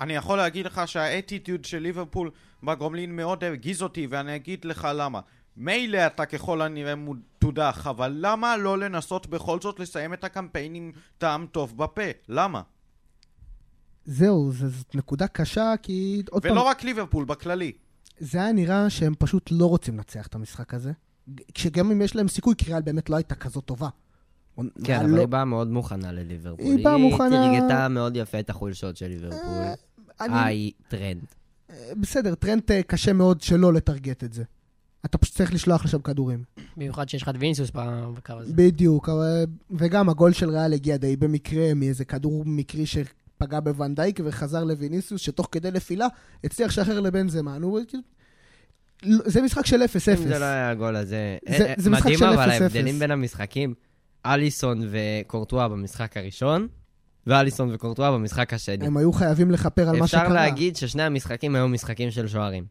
[0.00, 2.30] אני יכול להגיד לך שהאטיטיוד של ליברפול
[2.62, 5.20] בגומלין מאוד הרגיז אותי, ואני אגיד לך למה.
[5.56, 6.94] מילא אתה ככל הנראה
[7.38, 12.02] תודח, אבל למה לא לנסות בכל זאת לסיים את הקמפיין עם טעם טוב בפה?
[12.28, 12.62] למה?
[14.04, 17.72] זהו, זאת נקודה קשה, כי עוד פעם, ולא רק ליברפול, בכללי.
[18.18, 20.92] זה היה נראה שהם פשוט לא רוצים לנצח את המשחק הזה.
[21.54, 23.88] כשגם אם יש להם סיכוי, כי ריאל באמת לא הייתה כזאת טובה.
[24.84, 26.66] כן, אבל לא- היא באה מאוד מוכנה לליברפול.
[26.66, 29.62] היא באה מוכנה- היא טרגטה מאוד יפה את החולשות של ליברפול.
[30.20, 31.24] אני- אה, היא טרנט.
[32.00, 34.44] בסדר, טרנט אה, קשה מאוד שלא לטרגט את זה.
[35.04, 36.42] אתה פשוט צריך לשלוח לשם כדורים.
[36.76, 38.52] במיוחד שיש לך את ויניסיוס בקו הזה.
[38.56, 44.64] בדיוק, אבל- וגם הגול של ריאל הגיע די במקרה מאיזה כדור מקרי שפגע בוונדייק וחזר
[44.64, 46.06] לויניסיוס, שתוך כדי נפילה
[46.44, 47.62] הצליח לשחרר לבנזמה.
[47.62, 47.80] הוא...
[49.02, 49.86] לא, זה משחק של 0-0.
[50.10, 51.36] אם זה לא היה הגול הזה...
[51.48, 52.62] זה- אה, זה משחק מדהים של אבל 0-0.
[52.62, 53.74] ההבדלים בין המשחקים,
[54.26, 56.68] אליסון וקורטואה במשחק הראשון,
[57.26, 58.86] ואליסון וקורטואה במשחק השני.
[58.86, 60.22] הם היו חייבים לכפר על מה שקרה.
[60.22, 62.64] אפשר להגיד ששני המשחקים היו משחקים של שוערים.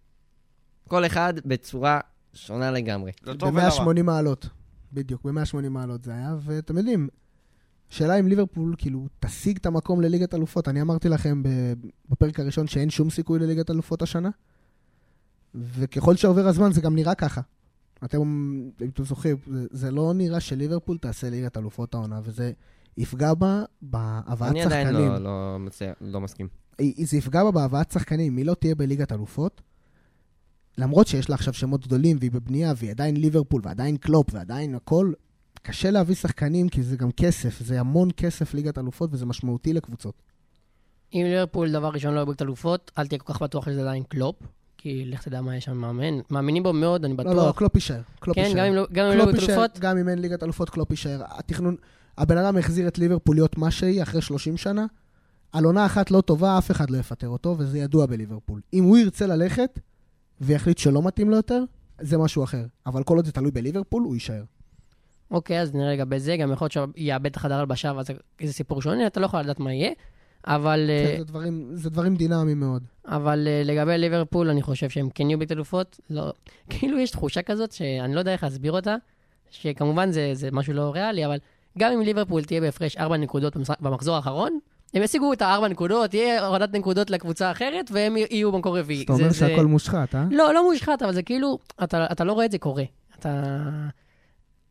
[0.88, 2.00] כל אחד בצורה
[2.34, 3.12] שונה לגמרי.
[3.24, 3.70] לטוב ולרע.
[3.94, 4.50] ב-180 מעלות.
[4.94, 7.08] בדיוק, ב-180 מעלות זה היה, ואתם יודעים,
[7.90, 10.68] שאלה אם ליברפול, כאילו, תשיג את המקום לליגת אלופות.
[10.68, 11.74] אני אמרתי לכם ב-
[12.10, 14.30] בפרק הראשון שאין שום סיכוי לליגת אלופות השנה,
[15.56, 17.42] וככל שעובר הזמן זה גם נראה ככה.
[18.06, 18.18] אתם,
[18.82, 22.52] אם אתם זוכרים, זה, זה לא נראה שליברפול תעשה ליגת אלופות העונה, וזה
[22.98, 24.88] יפגע בה בהבאת אני שחקנים.
[24.88, 26.48] עדיין לא- לא מצליח- לא מסכים.
[27.04, 29.62] זה יפגע בה בהבאת שחקנים, היא לא תהיה בליגת אלופות.
[30.78, 35.12] למרות שיש לה עכשיו שמות גדולים והיא בבנייה והיא עדיין ליברפול ועדיין קלופ ועדיין הכל,
[35.62, 40.22] קשה להביא שחקנים כי זה גם כסף, זה המון כסף ליגת אלופות וזה משמעותי לקבוצות.
[41.14, 44.36] אם ליברפול דבר ראשון לא יבוא אלופות, אל תהיה כל כך בטוח שזה עדיין קלופ,
[44.78, 46.20] כי לך תדע מה יש שם מאמן.
[46.30, 47.34] מאמינים בו מאוד, אני בטוח.
[47.34, 48.02] לא, לא, קלופ יישאר.
[48.20, 48.52] קלופ כן.
[48.56, 48.74] גם אם
[49.18, 51.22] לא- לא יישאר, אלופות, גם אם אין ליגת אלופות, קלופ יישאר.
[51.30, 51.76] התכנון,
[52.18, 54.86] הבן אדם החזיר את ליברפול להיות מה שהיא אחרי 30 שנה.
[55.52, 58.62] על עונה אחת לא טובה, אף אחד לא יפטר אותו, וזה ידוע בליברפול.
[58.74, 59.80] אם הוא ירצה ללכת
[60.42, 61.64] ויחליט שלא מתאים לו יותר,
[62.02, 62.66] זה משהו אחר.
[62.86, 64.44] אבל כל עוד זה תלוי בליברפול, הוא יישאר.
[65.32, 68.06] אוקיי, אז נראה לגבי זה, גם יכול להיות שיאבד את החדר הלבשה, ואז
[68.44, 69.92] זה סיפור שונה, אתה לא יכול לדעת מה יהיה.
[70.48, 72.84] אבל, אה, כן, זה דברים, זה דברים דינמיים מאוד.
[73.06, 76.00] אבל אה, לגבי ליברפול, אני חושב שהם כן יהיו בית אלופות.
[76.10, 76.34] לא,
[76.70, 78.96] כאילו יש תחושה כזאת, שאני לא יודע איך להסביר אותה,
[79.50, 81.38] שכמובן זה, זה משהו לא ריאלי, אבל
[81.78, 84.60] גם אם ליברפול תהיה בהפרש 4 נקודות במחזור האחרון,
[84.94, 89.04] הם ישיגו את ה-4 נקודות, יהיה הורדת נקודות לקבוצה אחרת, והם יהיו במקום רביעי.
[89.04, 90.26] אתה אומר זה- זה- שהכל מושחת, אה?
[90.32, 92.84] לא, לא מושחת, אבל זה כאילו, אתה, אתה לא רואה את זה קורה.
[93.20, 93.54] אתה...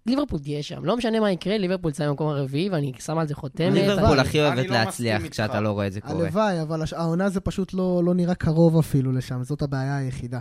[0.07, 3.35] ליברפול תהיה שם, לא משנה מה יקרה, ליברפול תסיים במקום הרביעי, ואני שם על זה
[3.35, 3.73] חותמת.
[3.73, 5.23] ליברפול הכי אוהבת לא להצליח.
[5.27, 6.25] כשאתה לא רואה את זה קורה.
[6.25, 10.39] הלוואי, אבל העונה זה פשוט לא, לא נראה קרוב אפילו לשם, זאת הבעיה היחידה.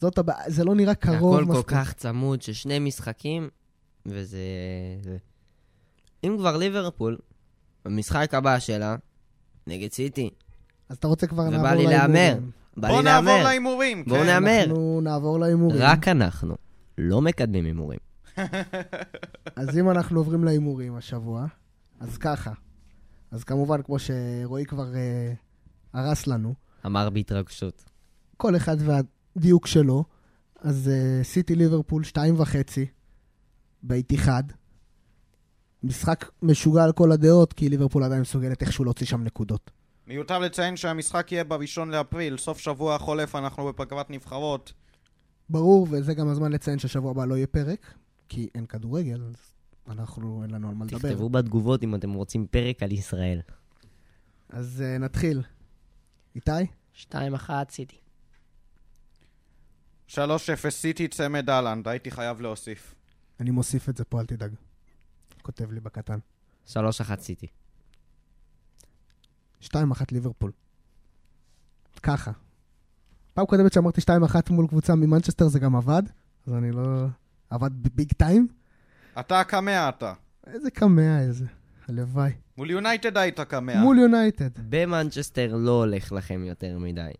[0.00, 1.66] זאת הבעיה, זה לא נראה קרוב הכל כל מספיק.
[1.70, 3.48] כך צמוד, ששני משחקים,
[4.06, 4.38] וזה...
[5.02, 5.16] זה-
[6.24, 7.18] אם כבר ליברפול,
[7.84, 8.96] במשחק הבא שלה,
[9.66, 10.30] נגד סיטי,
[10.88, 12.14] אז אתה רוצה כבר ובא לעבור לי להימורים.
[12.14, 12.38] להמר.
[12.76, 13.44] בא בוא לי נעבור להמר.
[13.44, 14.04] להימורים.
[14.04, 14.26] בואו כן.
[14.26, 14.60] נהמר.
[14.60, 15.82] אנחנו נעבור להימורים.
[15.82, 16.56] רק אנחנו
[16.98, 17.98] לא מקדמים הימורים.
[19.56, 21.46] אז אם אנחנו עוברים להימורים השבוע,
[22.00, 22.52] אז ככה.
[23.30, 25.32] אז כמובן, כמו שרועי כבר אה,
[25.92, 26.54] הרס לנו,
[26.86, 27.84] אמר בהתרגשות.
[28.36, 30.04] כל אחד והדיוק שלו.
[30.60, 32.86] אז אה, סיטי ליברפול, שתיים וחצי,
[33.82, 34.42] באיתיחד.
[35.84, 39.70] משחק משוגע על כל הדעות, כי ליברפול עדיין מסוגלת איכשהו להוציא שם נקודות.
[40.06, 44.72] מיותר לציין שהמשחק יהיה בראשון לאפריל, סוף שבוע החולף אנחנו בפגרת נבחרות.
[45.50, 47.94] ברור, וזה גם הזמן לציין ששבוע הבא לא יהיה פרק,
[48.28, 49.34] כי אין כדורגל, אז
[49.88, 50.98] אנחנו, אין לנו על מה לדבר.
[50.98, 53.40] תכתבו בתגובות אם אתם רוצים פרק על ישראל.
[54.48, 55.42] אז uh, נתחיל.
[56.34, 56.50] איתי?
[57.10, 57.14] 2-1
[57.70, 57.96] סיטי.
[60.08, 60.16] 3-0
[60.70, 62.94] סיטי צמד אהלנד, הייתי חייב להוסיף.
[63.40, 64.52] אני מוסיף את זה פה, אל תדאג.
[65.42, 66.18] כותב לי בקטן.
[66.68, 66.74] 3-1
[67.18, 67.46] סיטי.
[69.62, 69.74] 2-1
[70.12, 70.52] ליברפול.
[72.02, 72.32] ככה.
[73.34, 76.02] פעם קודמת שאמרתי 2-1 מול קבוצה ממנצ'סטר זה גם עבד,
[76.46, 77.06] אז אני לא...
[77.50, 78.48] עבד ב big time.
[79.20, 80.12] אתה קמע אתה.
[80.46, 81.44] איזה קמע איזה.
[81.88, 82.32] הלוואי.
[82.58, 83.80] מול יונייטד היית קמע.
[83.80, 84.50] מול יונייטד.
[84.68, 87.10] במנצ'סטר לא הולך לכם יותר מדי.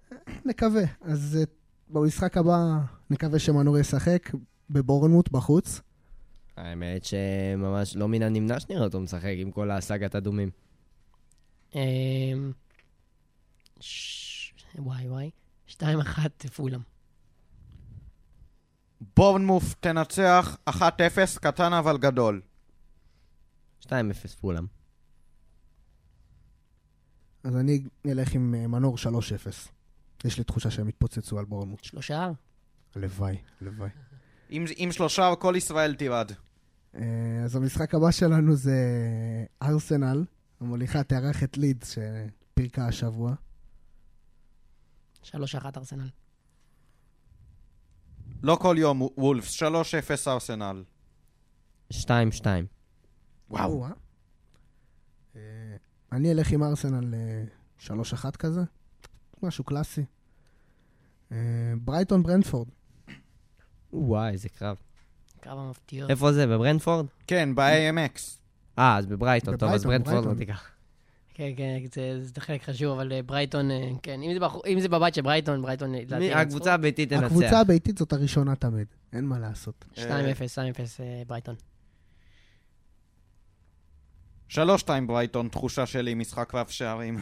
[0.45, 0.83] נקווה.
[1.01, 1.45] אז אה,
[1.91, 2.79] במשחק הבא
[3.11, 4.31] נקווה שמנור ישחק
[4.71, 5.81] בבורנמוט בחוץ.
[6.57, 10.51] האמת שממש לא מן הנמנע שנראה אותו משחק עם כל הסאגת אדומים.
[11.75, 12.53] אמ,
[14.79, 15.31] וואי וואי.
[15.69, 15.83] 2-1
[16.55, 16.81] פולאם.
[19.17, 20.73] בורנמוף תנצח 1-0,
[21.41, 22.43] קטן אבל גדול.
[23.85, 23.89] 2-0
[24.41, 24.67] פולאם.
[27.45, 29.01] אז אני אלך עם אה, מנור 3-0.
[30.25, 31.85] יש לי תחושה שהם יתפוצצו על בורנמוט.
[31.85, 32.31] שלושה?
[32.95, 33.91] הלוואי, הלוואי.
[34.55, 36.33] עם, עם שלושה כל ישראל תירד.
[36.95, 37.03] אה,
[37.45, 38.77] אז המשחק הבא שלנו זה
[39.63, 40.25] ארסנל.
[40.61, 43.35] המוליכה תארח את לידס שפירקה השבוע.
[45.25, 45.35] 3-1
[45.77, 46.09] ארסנל.
[48.43, 49.67] לא כל יום וולפס, 3-0
[50.27, 50.85] ארסנל.
[51.93, 51.97] 2-2.
[53.51, 53.87] וואו.
[55.37, 55.41] אה,
[56.13, 57.45] אני אלך עם ארסנל אה,
[57.79, 58.61] 3-1 כזה.
[59.43, 60.05] משהו קלאסי.
[61.33, 61.37] אה,
[61.85, 62.69] ברייטון ברנדפורד.
[63.93, 64.77] וואי, איזה קרב.
[65.41, 66.11] קרב המפתיעות.
[66.11, 66.47] איפה זה?
[66.47, 67.07] בברנדפורד?
[67.27, 68.21] כן, ב-Amex.
[68.79, 69.57] אה, אז בברייטון.
[69.57, 70.35] טוב, אז ברנדפורד לא.
[70.35, 70.73] תיקח.
[71.35, 74.57] כן, כן, זה, זה חלק חשוב, אבל אה, ברייטון, אה, כן, אם זה, בח...
[74.67, 75.95] אם זה בבית של ברייטון, ברייטון...
[75.95, 76.39] ינצחו.
[76.39, 77.25] הקבוצה הביתית תנצח.
[77.25, 78.87] הקבוצה הביתית זאת הראשונה תמיד.
[79.13, 79.85] אין מה לעשות.
[79.95, 80.01] 2-0, 2-0
[81.01, 81.55] אה, ברייטון.
[84.51, 84.57] 3-2
[85.07, 87.21] ברייטון, תחושה שלי, משחק רב שערים.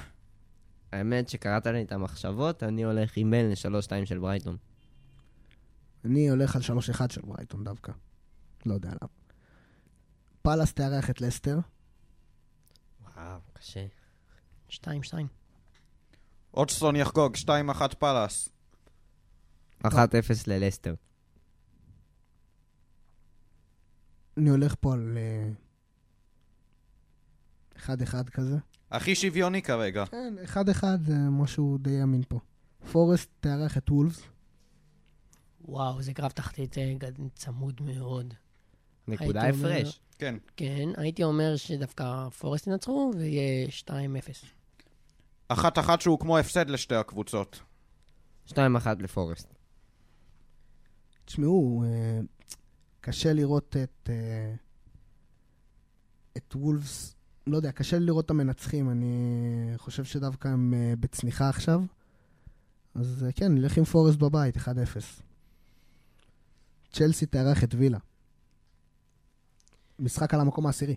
[0.93, 4.57] האמת שקראת לי את המחשבות, אני הולך עם מל ל-3-2 של ברייטון.
[6.05, 7.93] אני הולך על 3-1 של ברייטון דווקא.
[8.67, 9.11] לא יודע למה.
[10.43, 11.59] פאלאס תארח את לסטר.
[13.17, 13.87] וואו, קשה.
[14.69, 14.79] 2-2.
[16.55, 18.49] אודסון יחגוג, 2-1 פאלאס.
[19.85, 19.89] 1-0
[20.47, 20.95] ללסטר.
[24.37, 25.51] אני הולך פה על אה,
[27.77, 28.57] 1-1 כזה.
[28.91, 30.07] הכי שוויוני כרגע.
[30.07, 32.39] כן, 1-1 זה משהו די אמין פה.
[32.93, 34.23] פורסט תארח את וולפס.
[35.65, 36.95] וואו, זה קרב תחתית אה,
[37.35, 38.35] צמוד מאוד.
[39.09, 40.01] נקודה הייתי אומר- הפרש.
[40.19, 40.35] כן.
[40.57, 43.93] כן, הייתי אומר שדווקא פורסט ינצחו ויהיה 2-0.
[45.49, 47.61] אחת אחת שהוא כמו הפסד לשתי הקבוצות.
[48.49, 48.53] 2-1
[48.99, 49.55] לפורסט.
[51.25, 52.21] תשמעו, אה,
[53.01, 54.11] קשה לראות את...
[54.11, 54.55] אה,
[56.37, 57.15] את וולפס,
[57.47, 58.91] לא יודע, קשה לי לראות את המנצחים.
[58.91, 59.15] אני
[59.77, 61.81] חושב שדווקא הם בצניחה עכשיו.
[62.95, 64.61] אז כן, נלך עם פורסט בבית, 1-0.
[66.93, 67.99] צ'לסי תארח את וילה.
[69.99, 70.97] משחק על המקום העשירי.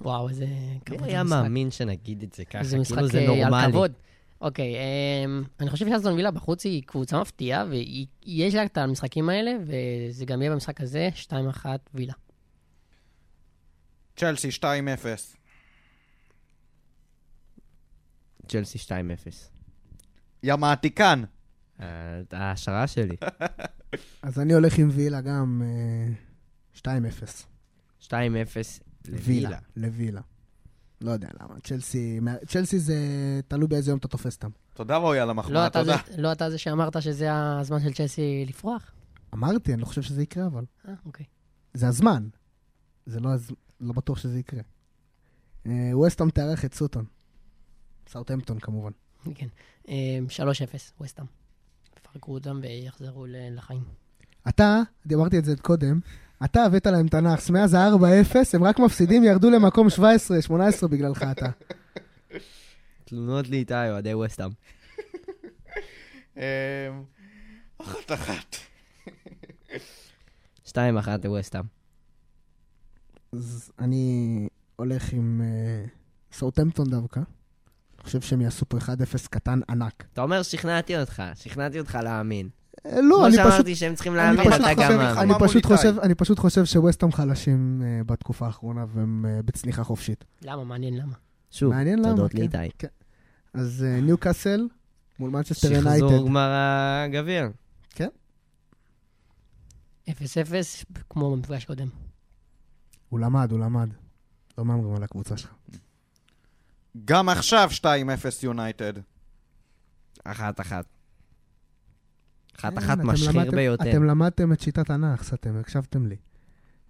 [0.00, 1.36] וואו, איזה מי כבוד היה למשחק.
[1.42, 2.64] מאמין שנגיד את זה ככה?
[2.64, 3.72] זה משחק כאילו זה אה, על נורמלי.
[3.72, 3.92] כבוד.
[4.40, 9.52] אוקיי, אמ, אני חושב שאסטון וילה בחוץ היא קבוצה מפתיעה, ויש לה את המשחקים האלה,
[9.66, 12.12] וזה גם יהיה במשחק הזה, 2-1 וילה.
[14.16, 14.64] צ'לסי 2-0.
[18.48, 18.90] צ'לסי 2-0.
[20.42, 21.22] יא מעתיקן.
[21.80, 21.86] אה,
[22.32, 23.16] ההשראה שלי.
[24.22, 26.82] אז אני הולך עם וילה גם אה,
[28.00, 28.02] 2-0.
[28.02, 28.10] 2-0
[29.08, 29.48] לווילה.
[29.48, 29.58] וילה.
[29.76, 30.20] לווילה.
[31.00, 31.60] לא יודע למה.
[31.60, 32.96] צ'לסי, צ'לסי זה
[33.48, 34.50] תלוי באיזה יום אתה תופס אותם.
[34.74, 35.96] תודה רועי על לא המחמאה, זה, תודה.
[36.18, 38.92] לא אתה זה שאמרת שזה הזמן של צ'לסי לפרוח?
[39.34, 40.64] אמרתי, אני לא חושב שזה יקרה, אבל...
[40.88, 41.26] אה, אוקיי.
[41.74, 42.28] זה הזמן.
[43.06, 43.50] זה לא, הז...
[43.80, 44.62] לא בטוח שזה יקרה.
[45.66, 47.04] אה, ווסטהאם תארח את סוטון.
[48.08, 48.90] סאוטהמפטון כמובן.
[49.34, 49.48] כן.
[49.88, 51.24] אמ, 3-0, וסטאם.
[52.16, 53.84] יפרקו אותם ויחזרו לחיים.
[54.48, 54.80] אתה,
[55.14, 56.00] אמרתי את זה קודם,
[56.44, 61.46] אתה הבאת להם הנאחס, מאז ה-4-0, הם רק מפסידים, ירדו למקום 17-18 בגללך אתה.
[63.04, 64.50] תלונות לי איתי, אוהדי וסטאם.
[66.36, 66.42] אמ,
[67.78, 68.56] אחת אחת.
[70.66, 70.76] 2-1
[71.24, 71.64] לווסטאם.
[73.32, 75.84] אז אני הולך עם אה,
[76.32, 77.20] סאוטהמפטון דווקא.
[78.06, 78.82] אני חושב שהם יעשו פה 1-0
[79.30, 80.04] קטן ענק.
[80.12, 82.48] אתה אומר שכנעתי אותך, שכנעתי אותך להאמין.
[82.86, 83.50] אה, לא, כמו אני פשוט...
[83.50, 85.30] שאמרתי שהם צריכים אני להאמין, פשוט אתה גם אני מאמין.
[86.02, 90.24] אני פשוט חושב שווסטהאם חלשים אה, בתקופה האחרונה והם אה, בצניחה חופשית.
[90.42, 90.64] למה?
[90.64, 91.12] מעניין למה.
[91.50, 92.38] שוב, מעניין למה, תודות כן.
[92.38, 92.86] לאיתי.
[93.54, 94.68] אז אה, ניוקאסל
[95.18, 96.26] מול מנצ'סטר שחזור יונייטד.
[96.26, 96.50] גמר
[97.04, 97.48] הגביע.
[100.08, 100.12] 0-0,
[101.10, 101.88] כמו במפגש קודם.
[103.08, 103.88] הוא למד, הוא למד.
[104.58, 105.54] לא מהמרים על הקבוצה שלך.
[107.04, 107.86] גם עכשיו 2-0
[108.42, 108.92] יונייטד.
[110.24, 110.84] אחת אחת.
[112.56, 113.90] אחת כן, אחת משחיר ביותר.
[113.90, 116.16] אתם למדתם את שיטת הנאחס, אתם הקשבתם לי.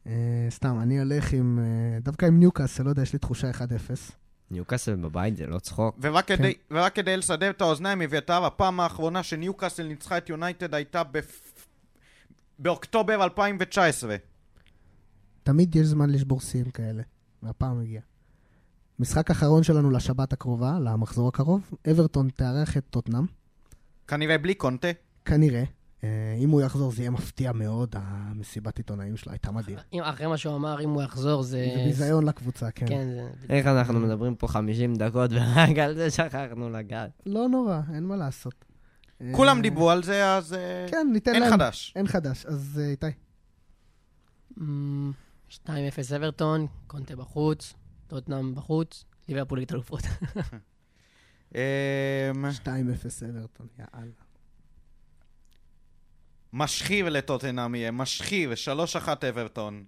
[0.06, 1.58] אה, סתם, אני הולך עם...
[1.58, 3.54] אה, דווקא עם ניוקאסל, לא יודע, יש לי תחושה 1-0.
[4.50, 5.96] ניוקאסל בבית זה לא צחוק.
[6.00, 6.76] ורק כדי, כן.
[6.76, 11.52] ורק כדי לסדר את האוזניים, אביתר, הפעם האחרונה שניוקאסל ניצחה את יונייטד הייתה בפ...
[12.58, 14.16] באוקטובר 2019.
[15.42, 17.02] תמיד יש זמן לשבור שיאים כאלה,
[17.42, 18.00] והפעם הגיע.
[18.98, 23.24] משחק אחרון שלנו לשבת הקרובה, למחזור הקרוב, אברטון תארח את טוטנאם,
[24.08, 24.88] כנראה בלי קונטה.
[25.24, 25.64] כנראה.
[26.04, 29.78] אה, אם הוא יחזור זה יהיה מפתיע מאוד, המסיבת עיתונאים שלו הייתה מדהים.
[29.92, 31.66] אם- אחרי מה שהוא אמר, אם הוא יחזור, זה...
[31.76, 32.86] זה ביזיון לקבוצה, כן.
[32.88, 33.30] כן, זה...
[33.54, 37.10] איך אנחנו מדברים פה 50 דקות ורק על זה שכחנו לגעת.
[37.26, 38.64] לא נורא, אין מה לעשות.
[39.32, 41.50] כולם אה, דיברו על זה, אז אה, כן, ניתן אין להם.
[41.52, 41.92] חדש.
[41.96, 43.06] אין חדש, אז איתי.
[44.60, 45.12] אמ,
[45.50, 45.68] 2-0
[46.16, 47.74] אברטון, קונטה בחוץ,
[48.06, 50.00] טוטנאם בחוץ, ליברפול ליגת אלופות.
[51.54, 51.60] אמ,
[52.64, 52.68] 2-0
[53.30, 54.12] אברטון, יאללה.
[56.52, 58.50] משחיב לטוטנאם יהיה, משחיב,
[59.04, 59.84] 3-1 אברטון.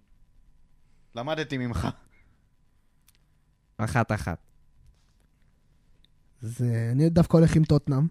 [1.14, 1.88] למדתי ממך.
[3.78, 4.38] אחת אחת.
[6.42, 8.06] אז אה, אני דווקא הולך עם טוטנאם.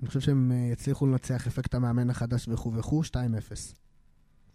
[0.00, 3.12] אני חושב שהם אה, יצליחו לנצח אפקט המאמן החדש וכו' וכו', 2-0.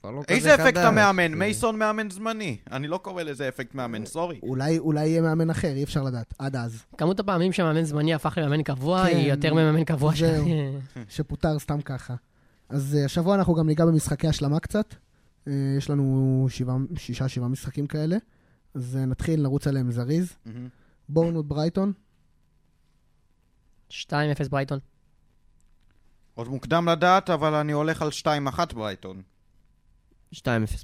[0.01, 0.85] כבר לא איזה כזה אפקט חדש.
[0.85, 1.33] המאמן?
[1.33, 2.57] מייסון מאמן זמני.
[2.71, 4.39] אני לא קורא לזה אפקט מאמן, סורי.
[4.43, 6.83] אולי, אולי יהיה מאמן אחר, אי אפשר לדעת, עד אז.
[6.97, 10.19] כמות הפעמים שהמאמן זמני הפך למאמן קבוע, כן, היא יותר ממאמן קבוע ש...
[10.19, 10.45] זהו.
[11.15, 12.15] שפוטר סתם ככה.
[12.69, 14.95] אז אה, השבוע אנחנו גם ניגע במשחקי השלמה קצת.
[15.47, 18.17] אה, יש לנו שבעה, שישה, שבעה משחקים כאלה.
[18.73, 20.33] אז אה, נתחיל, נרוץ עליהם זריז.
[21.09, 21.93] בורנות ברייטון,
[23.91, 23.93] 2-0
[24.49, 24.79] ברייטון.
[26.35, 29.21] עוד מוקדם לדעת, אבל אני הולך על 2-1 ברייטון.
[30.33, 30.39] 2-0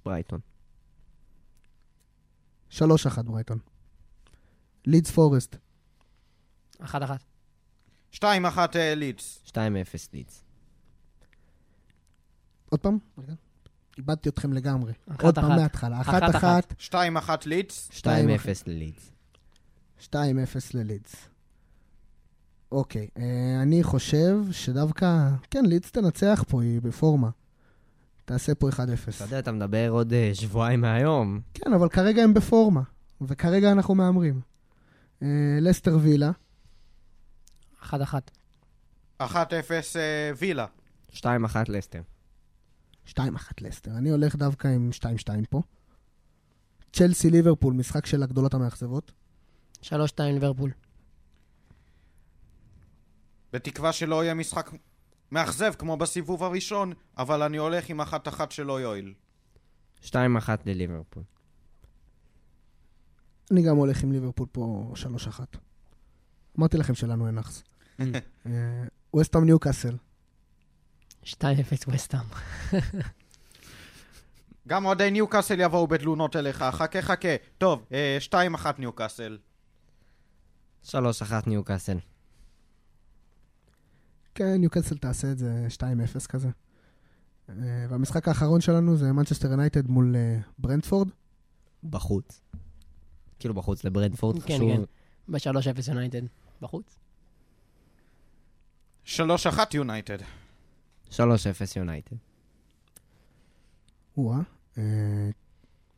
[0.05, 0.39] ברייטון.
[2.71, 2.81] 3-1
[3.25, 3.59] ברייטון.
[4.85, 5.55] לידס פורסט,
[6.81, 6.85] 1-1.
[8.13, 8.21] 2-1
[8.75, 9.43] אה, לידס.
[9.47, 9.55] 2-0
[10.13, 10.43] לידס.
[12.69, 12.97] עוד פעם?
[13.97, 14.93] איבדתי אתכם לגמרי.
[15.21, 15.49] עוד פעם.
[15.49, 16.01] מההתחלה.
[16.01, 16.45] אחת, 1-1,
[16.79, 17.89] 2-1 לידס.
[17.89, 18.29] 2-0 שתיים
[18.67, 19.11] ללידס.
[19.99, 20.15] 2-0
[20.73, 21.15] ללידס.
[22.71, 27.29] אוקיי, אה, אני חושב שדווקא, כן, לידס תנצח פה, היא בפורמה.
[28.25, 28.75] תעשה פה 1-0.
[29.15, 31.41] אתה יודע, אתה מדבר עוד אה, שבועיים מהיום.
[31.53, 32.81] כן, אבל כרגע הם בפורמה,
[33.21, 34.41] וכרגע אנחנו מהמרים.
[35.21, 35.27] אה,
[35.61, 36.31] לסטר וילה,
[37.83, 37.93] 1-1.
[39.21, 39.23] 1-0
[39.95, 40.65] אה, וילה.
[41.13, 41.23] 2-1
[41.67, 42.01] לסטר.
[43.07, 43.19] 2-1
[43.61, 43.91] לסטר.
[43.91, 45.05] אני הולך דווקא עם 2-2
[45.49, 45.61] פה.
[46.93, 49.11] צ'לסי ליברפול, משחק של הגדולות המאכזבות.
[49.83, 49.89] 3-2
[50.21, 50.71] ליברפול.
[53.53, 54.71] בתקווה שלא יהיה משחק
[55.33, 58.05] מאכזב כמו בסיבוב הראשון, אבל אני הולך עם 1-1
[58.49, 59.13] שלא יועיל.
[60.03, 60.13] 2-1
[60.65, 61.23] לליברפול.
[63.51, 65.39] אני גם הולך עם ליברפול פה 3-1.
[66.59, 67.63] אמרתי לכם שלנו אין נאחס.
[69.13, 69.97] ווסטהאם ניוקאסל.
[71.25, 71.35] 2-0
[71.87, 72.19] וסטאם.
[74.67, 77.35] גם אוהדי ניוקאסל יבואו בתלונות אליך, חכה חכה.
[77.57, 78.17] טוב, אה,
[78.55, 79.37] 2-1 ניוקאסל.
[80.85, 80.93] 3-1
[81.47, 81.97] ניוקאסל.
[84.35, 86.49] כן, ניוקאסל תעשה את זה 2-0 כזה.
[87.49, 87.55] אה,
[87.89, 91.07] והמשחק האחרון שלנו זה מנצ'סטר יונייטד מול אה, ברנדפורד.
[91.83, 92.41] בחוץ.
[93.39, 94.71] כאילו בחוץ לברנדפורד, כן, חשוב.
[94.71, 94.81] כן.
[95.27, 96.21] ב-3-0 יונייטד.
[96.61, 96.99] בחוץ.
[99.05, 99.09] 3-1
[99.73, 100.17] יונייטד.
[101.11, 101.19] 3-0
[101.75, 102.15] יונייטד.
[104.17, 104.39] או-אה.
[104.77, 105.29] אה,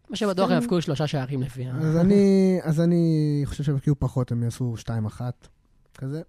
[0.09, 1.77] מה שבטוח הם יפקעו שלושה שערים לפי ה...
[1.77, 5.21] אז אני, אז אני חושב שהם יבקיעו פחות, הם יעשו 2-1
[5.93, 6.21] כזה.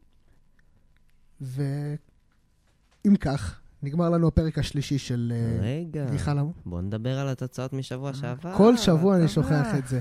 [1.41, 6.53] ואם כך, נגמר לנו הפרק השלישי של אה, רגע, גיחה למו.
[6.66, 8.57] בוא נדבר על התוצאות משבוע שעבר.
[8.57, 9.28] כל שבוע אני.
[9.28, 10.01] שוכח את זה.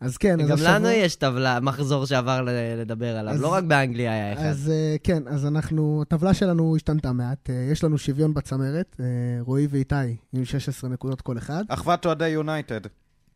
[0.00, 0.70] אז כן, אז גם השבוע...
[0.78, 4.42] לנו יש טבלה, מחזור שעבר לדבר עליו, אז- לא רק באנגליה היה אחד.
[4.42, 7.50] אז אה, כן, אז אנחנו, הטבלה שלנו השתנתה מעט.
[7.50, 9.04] אה, יש לנו שוויון בצמרת, אה,
[9.40, 9.94] רועי ואיתי
[10.32, 11.64] עם 16 נקודות כל אחד.
[11.68, 12.80] אחוות אוהדי יונייטד.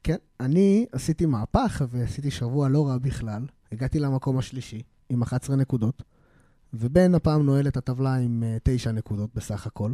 [0.03, 3.43] כן, אני עשיתי מהפך ועשיתי שבוע לא רע בכלל.
[3.73, 6.03] הגעתי למקום השלישי עם 11 נקודות,
[6.81, 9.91] ובן הפעם נועל את הטבלה עם אה, 9 נקודות בסך הכל.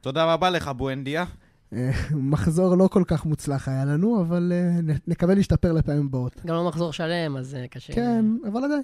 [0.00, 1.24] תודה רבה לך, בואנדיה.
[1.72, 4.52] אה, מחזור לא כל כך מוצלח היה לנו, אבל
[4.82, 6.40] נ- נקווה להשתפר לפעמים הבאות.
[6.46, 7.92] גם לא מחזור שלם, אז אה, קשה.
[7.92, 8.82] כן, אבל עדיין.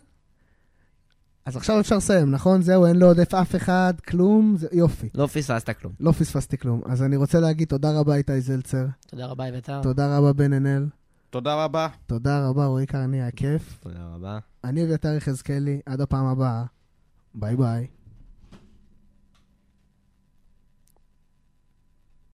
[1.47, 2.63] אז עכשיו אפשר לסיים, נכון?
[2.63, 5.09] זהו, אין לו עודף אף אחד, כלום, זה יופי.
[5.15, 5.93] לא פספסת כלום.
[6.01, 6.81] לא פספסתי כלום.
[6.87, 8.87] אז אני רוצה להגיד תודה רבה, איתי זלצר.
[9.07, 9.83] תודה רבה, אביתר.
[9.83, 10.87] תודה רבה, בן ענל.
[11.31, 11.89] תודה רבה.
[12.07, 13.79] תודה רבה, רועי קרני, היה כיף.
[13.81, 14.39] תודה רבה.
[14.65, 16.65] אני אביתר יחזקאלי, עד הפעם הבאה.
[17.33, 17.98] 拜拜。